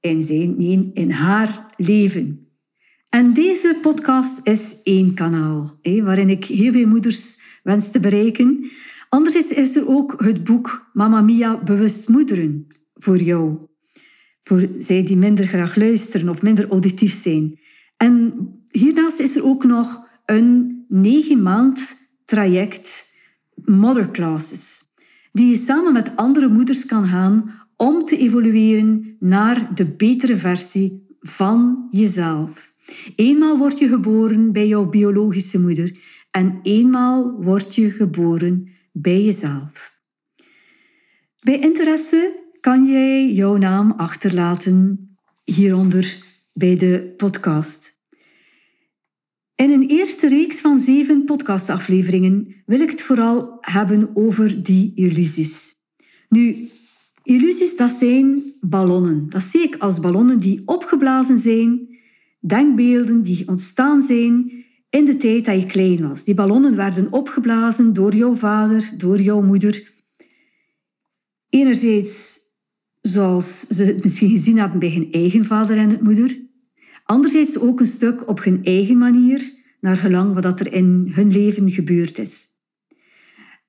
in 0.00 0.22
zijn, 0.22 0.58
in 0.94 1.10
haar 1.10 1.74
leven. 1.76 2.48
En 3.08 3.32
deze 3.32 3.78
podcast 3.82 4.40
is 4.42 4.80
één 4.82 5.14
kanaal, 5.14 5.78
waarin 5.82 6.30
ik 6.30 6.44
heel 6.44 6.72
veel 6.72 6.86
moeders 6.86 7.38
wens 7.62 7.90
te 7.90 8.00
bereiken. 8.00 8.70
Anderzijds 9.08 9.52
is 9.52 9.76
er 9.76 9.88
ook 9.88 10.22
het 10.24 10.44
boek 10.44 10.90
Mamma 10.92 11.20
Mia 11.20 11.62
Bewust 11.62 12.08
Moederen 12.08 12.66
voor 12.94 13.16
jou. 13.16 13.66
Voor 14.48 14.68
zij 14.78 15.02
die 15.02 15.16
minder 15.16 15.46
graag 15.46 15.76
luisteren 15.76 16.28
of 16.28 16.42
minder 16.42 16.68
auditief 16.68 17.12
zijn. 17.12 17.58
En 17.96 18.34
hiernaast 18.70 19.20
is 19.20 19.36
er 19.36 19.44
ook 19.44 19.64
nog 19.64 20.06
een 20.24 20.84
negen 20.88 21.42
maand 21.42 21.96
traject 22.24 23.14
Mother 23.54 24.10
Classes. 24.10 24.82
Die 25.32 25.50
je 25.50 25.56
samen 25.56 25.92
met 25.92 26.16
andere 26.16 26.48
moeders 26.48 26.86
kan 26.86 27.06
gaan 27.06 27.50
om 27.76 28.04
te 28.04 28.16
evolueren 28.16 29.16
naar 29.20 29.74
de 29.74 29.86
betere 29.86 30.36
versie 30.36 31.06
van 31.20 31.88
jezelf. 31.90 32.72
Eenmaal 33.16 33.58
word 33.58 33.78
je 33.78 33.88
geboren 33.88 34.52
bij 34.52 34.68
jouw 34.68 34.88
biologische 34.88 35.60
moeder 35.60 35.98
en 36.30 36.58
eenmaal 36.62 37.42
word 37.42 37.74
je 37.74 37.90
geboren 37.90 38.68
bij 38.92 39.22
jezelf. 39.22 39.96
Bij 41.40 41.58
interesse 41.58 42.46
kan 42.68 42.86
jij 42.86 43.32
jouw 43.32 43.56
naam 43.56 43.92
achterlaten 43.96 45.08
hieronder 45.44 46.18
bij 46.52 46.76
de 46.76 47.14
podcast. 47.16 48.00
In 49.54 49.70
een 49.70 49.88
eerste 49.88 50.28
reeks 50.28 50.60
van 50.60 50.78
zeven 50.78 51.24
podcastafleveringen 51.24 52.54
wil 52.66 52.80
ik 52.80 52.90
het 52.90 53.02
vooral 53.02 53.58
hebben 53.60 54.10
over 54.16 54.62
die 54.62 54.92
illusies. 54.94 55.74
Nu, 56.28 56.68
illusies 57.22 57.76
dat 57.76 57.90
zijn 57.90 58.42
ballonnen. 58.60 59.26
Dat 59.28 59.42
zie 59.42 59.62
ik 59.62 59.76
als 59.76 60.00
ballonnen 60.00 60.40
die 60.40 60.62
opgeblazen 60.64 61.38
zijn 61.38 61.98
denkbeelden 62.40 63.22
die 63.22 63.48
ontstaan 63.48 64.02
zijn 64.02 64.64
in 64.90 65.04
de 65.04 65.16
tijd 65.16 65.44
dat 65.44 65.60
je 65.60 65.66
klein 65.66 66.08
was. 66.08 66.24
Die 66.24 66.34
ballonnen 66.34 66.76
werden 66.76 67.12
opgeblazen 67.12 67.92
door 67.92 68.14
jouw 68.14 68.34
vader, 68.34 68.92
door 68.96 69.20
jouw 69.20 69.42
moeder. 69.42 69.92
Enerzijds 71.48 72.46
zoals 73.08 73.60
ze 73.60 73.84
het 73.84 74.02
misschien 74.02 74.30
gezien 74.30 74.58
hebben 74.58 74.78
bij 74.78 74.92
hun 74.92 75.12
eigen 75.12 75.44
vader 75.44 75.76
en 75.76 75.98
moeder. 76.02 76.38
Anderzijds 77.04 77.58
ook 77.58 77.80
een 77.80 77.86
stuk 77.86 78.28
op 78.28 78.44
hun 78.44 78.64
eigen 78.64 78.98
manier, 78.98 79.52
naar 79.80 79.96
gelang 79.96 80.40
wat 80.42 80.60
er 80.60 80.72
in 80.72 81.10
hun 81.14 81.30
leven 81.32 81.70
gebeurd 81.70 82.18
is. 82.18 82.46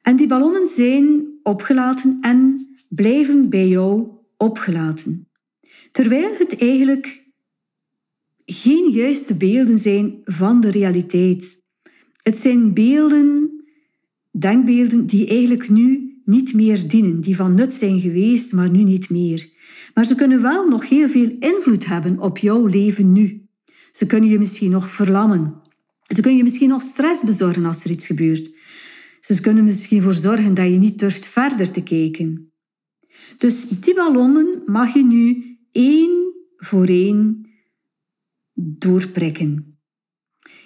En 0.01 0.15
die 0.15 0.27
ballonnen 0.27 0.67
zijn 0.67 1.27
opgelaten 1.43 2.17
en 2.21 2.67
blijven 2.89 3.49
bij 3.49 3.67
jou 3.67 4.11
opgelaten. 4.37 5.27
Terwijl 5.91 6.35
het 6.37 6.57
eigenlijk 6.57 7.23
geen 8.45 8.89
juiste 8.89 9.37
beelden 9.37 9.79
zijn 9.79 10.19
van 10.23 10.59
de 10.59 10.71
realiteit. 10.71 11.61
Het 12.21 12.37
zijn 12.37 12.73
beelden, 12.73 13.51
denkbeelden 14.31 15.05
die 15.05 15.27
eigenlijk 15.27 15.69
nu 15.69 16.08
niet 16.29 16.53
meer 16.53 16.87
dienen, 16.87 17.21
die 17.21 17.35
van 17.35 17.53
nut 17.53 17.73
zijn 17.73 17.99
geweest, 17.99 18.53
maar 18.53 18.69
nu 18.69 18.83
niet 18.83 19.09
meer. 19.09 19.49
Maar 19.93 20.05
ze 20.05 20.15
kunnen 20.15 20.41
wel 20.41 20.67
nog 20.67 20.89
heel 20.89 21.09
veel 21.09 21.35
invloed 21.39 21.85
hebben 21.85 22.19
op 22.19 22.37
jouw 22.37 22.65
leven 22.65 23.11
nu. 23.11 23.47
Ze 23.91 24.05
kunnen 24.05 24.29
je 24.29 24.39
misschien 24.39 24.71
nog 24.71 24.89
verlammen. 24.89 25.61
Ze 26.05 26.21
kunnen 26.21 26.37
je 26.37 26.43
misschien 26.43 26.69
nog 26.69 26.81
stress 26.81 27.23
bezorgen 27.23 27.65
als 27.65 27.83
er 27.83 27.91
iets 27.91 28.05
gebeurt. 28.05 28.55
Ze 29.19 29.41
kunnen 29.41 29.63
misschien 29.63 29.97
ervoor 29.97 30.13
zorgen 30.13 30.53
dat 30.53 30.65
je 30.65 30.77
niet 30.77 30.99
durft 30.99 31.27
verder 31.27 31.71
te 31.71 31.83
kijken. 31.83 32.51
Dus 33.37 33.67
die 33.67 33.93
ballonnen 33.93 34.61
mag 34.65 34.93
je 34.93 35.03
nu 35.03 35.57
één 35.71 36.33
voor 36.55 36.87
één 36.87 37.49
doorprikken. 38.53 39.79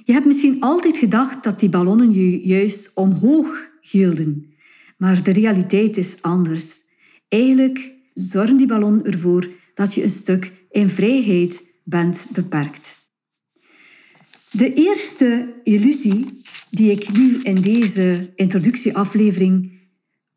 Je 0.04 0.14
hebt 0.14 0.26
misschien 0.26 0.62
altijd 0.62 0.98
gedacht 0.98 1.44
dat 1.44 1.60
die 1.60 1.70
ballonnen 1.70 2.12
je 2.12 2.48
juist 2.48 2.92
omhoog 2.94 3.70
hielden, 3.82 4.53
maar 4.98 5.24
de 5.24 5.32
realiteit 5.32 5.98
is 5.98 6.22
anders. 6.22 6.78
Eigenlijk 7.28 7.94
zorgen 8.14 8.58
die 8.58 8.68
ballonnen 8.68 9.06
ervoor 9.06 9.50
dat 9.74 9.94
je 9.94 10.04
een 10.04 10.10
stuk 10.10 10.52
in 10.72 10.90
vrijheid 10.90 11.64
bent 11.84 12.28
beperkt. 12.34 12.98
De 14.52 14.74
eerste 14.74 15.54
illusie 15.64 16.42
die 16.70 16.92
ik 16.92 17.12
nu 17.12 17.40
in 17.44 17.62
deze 17.62 18.32
introductieaflevering 18.36 19.72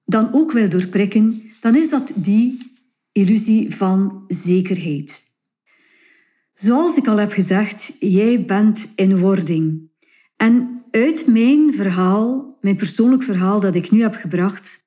dan 0.04 0.32
ook 0.32 0.52
wil 0.52 0.68
doorprikken, 0.68 1.42
dan 1.60 1.76
is 1.76 1.90
dat 1.90 2.12
die 2.14 2.58
illusie 3.12 3.74
van 3.74 4.24
zekerheid. 4.28 5.22
Zoals 6.52 6.96
ik 6.96 7.06
al 7.06 7.16
heb 7.16 7.32
gezegd, 7.32 7.92
jij 7.98 8.44
bent 8.44 8.92
in 8.94 9.18
wording. 9.18 9.90
En 10.36 10.84
uit 10.90 11.26
mijn 11.26 11.74
verhaal, 11.74 12.58
mijn 12.60 12.76
persoonlijk 12.76 13.22
verhaal 13.22 13.60
dat 13.60 13.74
ik 13.74 13.90
nu 13.90 14.00
heb 14.02 14.14
gebracht, 14.14 14.84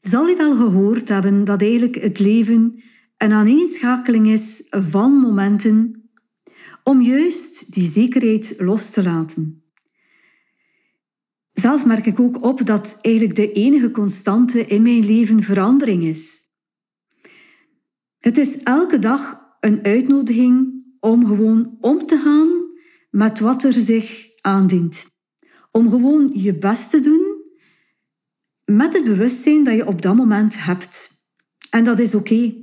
zal 0.00 0.26
je 0.26 0.36
wel 0.36 0.56
gehoord 0.56 1.08
hebben 1.08 1.44
dat 1.44 1.62
eigenlijk 1.62 1.94
het 1.94 2.18
leven 2.18 2.82
een 3.16 3.32
aaneenschakeling 3.32 4.26
is 4.26 4.66
van 4.68 5.12
momenten 5.12 6.10
om 6.82 7.02
juist 7.02 7.72
die 7.72 7.90
zekerheid 7.90 8.54
los 8.58 8.90
te 8.90 9.02
laten. 9.02 9.62
Zelf 11.52 11.86
merk 11.86 12.06
ik 12.06 12.20
ook 12.20 12.44
op 12.44 12.66
dat 12.66 12.98
eigenlijk 13.00 13.36
de 13.36 13.52
enige 13.52 13.90
constante 13.90 14.66
in 14.66 14.82
mijn 14.82 15.06
leven 15.06 15.42
verandering 15.42 16.02
is. 16.02 16.42
Het 18.18 18.38
is 18.38 18.62
elke 18.62 18.98
dag 18.98 19.40
een 19.60 19.84
uitnodiging 19.84 20.84
om 21.00 21.26
gewoon 21.26 21.76
om 21.80 22.06
te 22.06 22.18
gaan 22.18 22.48
met 23.10 23.40
wat 23.40 23.64
er 23.64 23.72
zich 23.72 24.27
aandient. 24.40 25.06
Om 25.70 25.90
gewoon 25.90 26.30
je 26.34 26.58
best 26.58 26.90
te 26.90 27.00
doen 27.00 27.36
met 28.64 28.92
het 28.92 29.04
bewustzijn 29.04 29.64
dat 29.64 29.74
je 29.74 29.86
op 29.86 30.02
dat 30.02 30.16
moment 30.16 30.64
hebt. 30.64 31.10
En 31.70 31.84
dat 31.84 31.98
is 31.98 32.14
oké. 32.14 32.54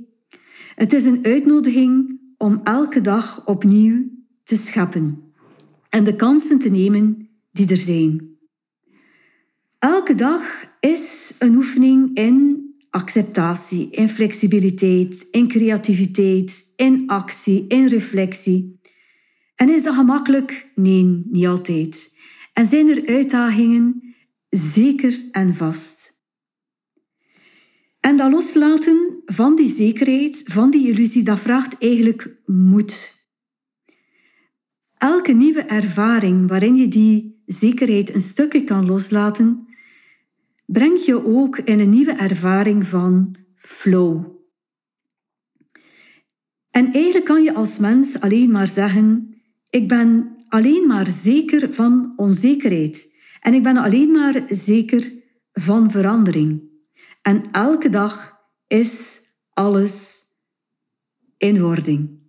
Het 0.74 0.92
is 0.92 1.04
een 1.04 1.24
uitnodiging 1.24 2.20
om 2.38 2.60
elke 2.64 3.00
dag 3.00 3.46
opnieuw 3.46 4.04
te 4.42 4.56
scheppen 4.56 5.32
en 5.88 6.04
de 6.04 6.16
kansen 6.16 6.58
te 6.58 6.68
nemen 6.68 7.28
die 7.52 7.70
er 7.70 7.76
zijn. 7.76 8.36
Elke 9.78 10.14
dag 10.14 10.64
is 10.80 11.34
een 11.38 11.54
oefening 11.54 12.16
in 12.16 12.64
acceptatie, 12.90 13.90
in 13.90 14.08
flexibiliteit, 14.08 15.28
in 15.30 15.48
creativiteit, 15.48 16.72
in 16.76 17.02
actie, 17.06 17.64
in 17.68 17.86
reflectie. 17.86 18.75
En 19.56 19.70
is 19.70 19.82
dat 19.82 19.94
gemakkelijk? 19.94 20.70
Nee, 20.74 21.22
niet 21.30 21.46
altijd. 21.46 22.18
En 22.52 22.66
zijn 22.66 22.88
er 22.88 23.06
uitdagingen? 23.06 24.14
Zeker 24.48 25.28
en 25.30 25.54
vast. 25.54 26.14
En 28.00 28.16
dat 28.16 28.30
loslaten 28.30 29.22
van 29.24 29.56
die 29.56 29.68
zekerheid, 29.68 30.42
van 30.44 30.70
die 30.70 30.88
illusie, 30.88 31.22
dat 31.22 31.40
vraagt 31.40 31.78
eigenlijk 31.78 32.36
moed. 32.44 33.14
Elke 34.96 35.32
nieuwe 35.32 35.62
ervaring 35.62 36.48
waarin 36.48 36.74
je 36.74 36.88
die 36.88 37.42
zekerheid 37.46 38.14
een 38.14 38.20
stukje 38.20 38.64
kan 38.64 38.86
loslaten, 38.86 39.66
breng 40.66 41.04
je 41.04 41.24
ook 41.24 41.58
in 41.58 41.80
een 41.80 41.88
nieuwe 41.88 42.12
ervaring 42.12 42.86
van 42.86 43.36
flow. 43.54 44.34
En 46.70 46.92
eigenlijk 46.92 47.24
kan 47.24 47.42
je 47.42 47.54
als 47.54 47.78
mens 47.78 48.20
alleen 48.20 48.50
maar 48.50 48.68
zeggen: 48.68 49.35
ik 49.76 49.88
ben 49.88 50.36
alleen 50.48 50.86
maar 50.86 51.06
zeker 51.06 51.74
van 51.74 52.12
onzekerheid 52.16 53.14
en 53.40 53.54
ik 53.54 53.62
ben 53.62 53.76
alleen 53.76 54.10
maar 54.10 54.42
zeker 54.46 55.12
van 55.52 55.90
verandering. 55.90 56.62
En 57.22 57.50
elke 57.50 57.88
dag 57.88 58.38
is 58.66 59.20
alles 59.52 60.24
in 61.36 61.60
wording. 61.60 62.24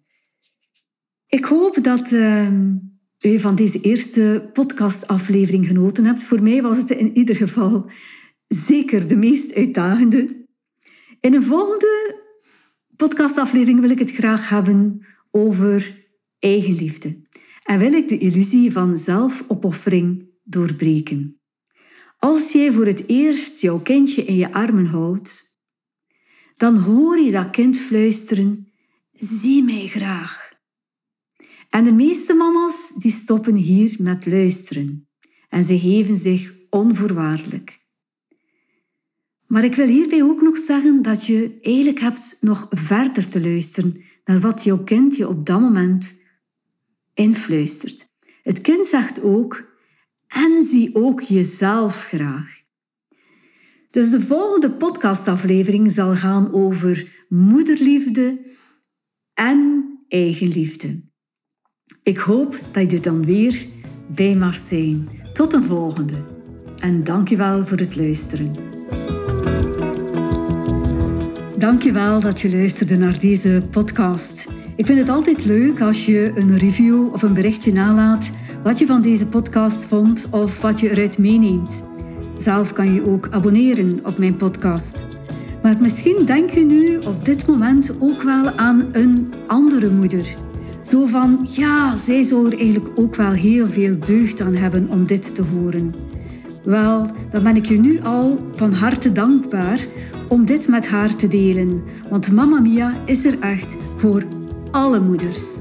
Ik 1.27 1.45
hoop 1.45 1.83
dat 1.83 2.11
uh, 2.11 2.51
u 3.19 3.39
van 3.39 3.55
deze 3.55 3.81
eerste 3.81 4.49
podcastaflevering 4.53 5.67
genoten 5.67 6.05
hebt. 6.05 6.23
Voor 6.23 6.41
mij 6.41 6.61
was 6.61 6.77
het 6.77 6.89
in 6.89 7.17
ieder 7.17 7.35
geval 7.35 7.89
zeker 8.47 9.07
de 9.07 9.15
meest 9.15 9.53
uitdagende. 9.53 10.45
In 11.19 11.33
een 11.33 11.43
volgende 11.43 12.21
podcastaflevering 12.95 13.79
wil 13.79 13.89
ik 13.89 13.99
het 13.99 14.11
graag 14.11 14.49
hebben 14.49 15.05
over 15.31 16.05
eigenliefde. 16.39 17.26
En 17.67 17.79
wil 17.79 17.93
ik 17.93 18.07
de 18.07 18.17
illusie 18.17 18.71
van 18.71 18.97
zelfopoffering 18.97 20.29
doorbreken. 20.43 21.41
Als 22.17 22.51
jij 22.51 22.71
voor 22.71 22.85
het 22.85 23.07
eerst 23.07 23.61
jouw 23.61 23.79
kindje 23.79 24.25
in 24.25 24.35
je 24.35 24.53
armen 24.53 24.85
houdt, 24.85 25.57
dan 26.55 26.77
hoor 26.77 27.17
je 27.17 27.31
dat 27.31 27.49
kind 27.49 27.77
fluisteren: 27.77 28.71
Zie 29.11 29.63
mij 29.63 29.87
graag. 29.87 30.49
En 31.69 31.83
de 31.83 31.93
meeste 31.93 32.33
mama's 32.33 32.91
die 32.97 33.11
stoppen 33.11 33.55
hier 33.55 33.95
met 33.99 34.25
luisteren 34.25 35.09
en 35.49 35.63
ze 35.63 35.79
geven 35.79 36.17
zich 36.17 36.53
onvoorwaardelijk. 36.69 37.79
Maar 39.47 39.63
ik 39.63 39.75
wil 39.75 39.87
hierbij 39.87 40.23
ook 40.23 40.41
nog 40.41 40.57
zeggen 40.57 41.01
dat 41.01 41.25
je 41.25 41.57
eigenlijk 41.61 41.99
hebt 41.99 42.37
nog 42.41 42.67
verder 42.69 43.29
te 43.29 43.41
luisteren 43.41 44.03
naar 44.25 44.39
wat 44.39 44.63
jouw 44.63 44.83
kind 44.83 45.15
je 45.15 45.27
op 45.27 45.45
dat 45.45 45.59
moment 45.59 46.16
influistert. 47.17 48.07
Het 48.43 48.61
kind 48.61 48.85
zegt 48.85 49.21
ook, 49.21 49.75
en 50.27 50.63
zie 50.63 50.95
ook 50.95 51.21
jezelf 51.21 52.03
graag. 52.03 52.61
Dus 53.89 54.09
de 54.09 54.21
volgende 54.21 54.71
podcastaflevering 54.71 55.91
zal 55.91 56.15
gaan 56.15 56.53
over 56.53 57.25
moederliefde 57.29 58.55
en 59.33 59.89
eigenliefde. 60.07 61.01
Ik 62.03 62.17
hoop 62.17 62.59
dat 62.71 62.91
je 62.91 62.99
dan 62.99 63.25
weer 63.25 63.67
bij 64.15 64.35
mag 64.35 64.55
zijn. 64.55 65.09
Tot 65.33 65.53
een 65.53 65.63
volgende. 65.63 66.25
En 66.77 67.03
dankjewel 67.03 67.65
voor 67.65 67.77
het 67.77 67.95
luisteren. 67.95 68.55
Dankjewel 71.57 72.21
dat 72.21 72.41
je 72.41 72.51
luisterde 72.51 72.97
naar 72.97 73.19
deze 73.19 73.63
podcast. 73.69 74.47
Ik 74.75 74.85
vind 74.85 74.99
het 74.99 75.09
altijd 75.09 75.45
leuk 75.45 75.81
als 75.81 76.05
je 76.05 76.31
een 76.35 76.57
review 76.57 77.13
of 77.13 77.21
een 77.21 77.33
berichtje 77.33 77.73
nalaat 77.73 78.31
wat 78.63 78.79
je 78.79 78.85
van 78.85 79.01
deze 79.01 79.27
podcast 79.27 79.85
vond 79.85 80.27
of 80.31 80.61
wat 80.61 80.79
je 80.79 80.89
eruit 80.89 81.17
meeneemt. 81.17 81.87
Zelf 82.37 82.73
kan 82.73 82.93
je 82.93 83.05
ook 83.05 83.27
abonneren 83.31 83.99
op 84.03 84.17
mijn 84.17 84.35
podcast. 84.35 85.03
Maar 85.63 85.77
misschien 85.79 86.25
denk 86.25 86.49
je 86.49 86.65
nu 86.65 86.97
op 86.97 87.25
dit 87.25 87.47
moment 87.47 87.95
ook 87.99 88.21
wel 88.21 88.51
aan 88.51 88.89
een 88.91 89.33
andere 89.47 89.89
moeder. 89.89 90.35
Zo 90.81 91.05
van, 91.05 91.47
ja, 91.55 91.97
zij 91.97 92.23
zou 92.23 92.45
er 92.45 92.59
eigenlijk 92.59 92.89
ook 92.95 93.15
wel 93.15 93.31
heel 93.31 93.67
veel 93.67 93.99
deugd 93.99 94.41
aan 94.41 94.55
hebben 94.55 94.89
om 94.89 95.05
dit 95.05 95.35
te 95.35 95.43
horen. 95.43 95.93
Wel, 96.67 97.07
dan 97.29 97.43
ben 97.43 97.55
ik 97.55 97.65
je 97.65 97.79
nu 97.79 98.01
al 98.01 98.39
van 98.55 98.73
harte 98.73 99.11
dankbaar 99.11 99.85
om 100.29 100.45
dit 100.45 100.67
met 100.67 100.87
haar 100.87 101.15
te 101.15 101.27
delen, 101.27 101.83
want 102.09 102.31
Mamma 102.31 102.59
Mia 102.59 102.95
is 103.05 103.25
er 103.25 103.39
echt 103.39 103.75
voor 103.93 104.23
alle 104.71 104.99
moeders. 104.99 105.57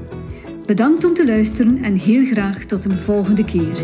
Bedankt 0.65 1.05
om 1.05 1.13
te 1.13 1.25
luisteren 1.25 1.83
en 1.83 1.93
heel 1.93 2.25
graag 2.25 2.63
tot 2.63 2.85
een 2.85 2.95
volgende 2.95 3.45
keer. 3.45 3.77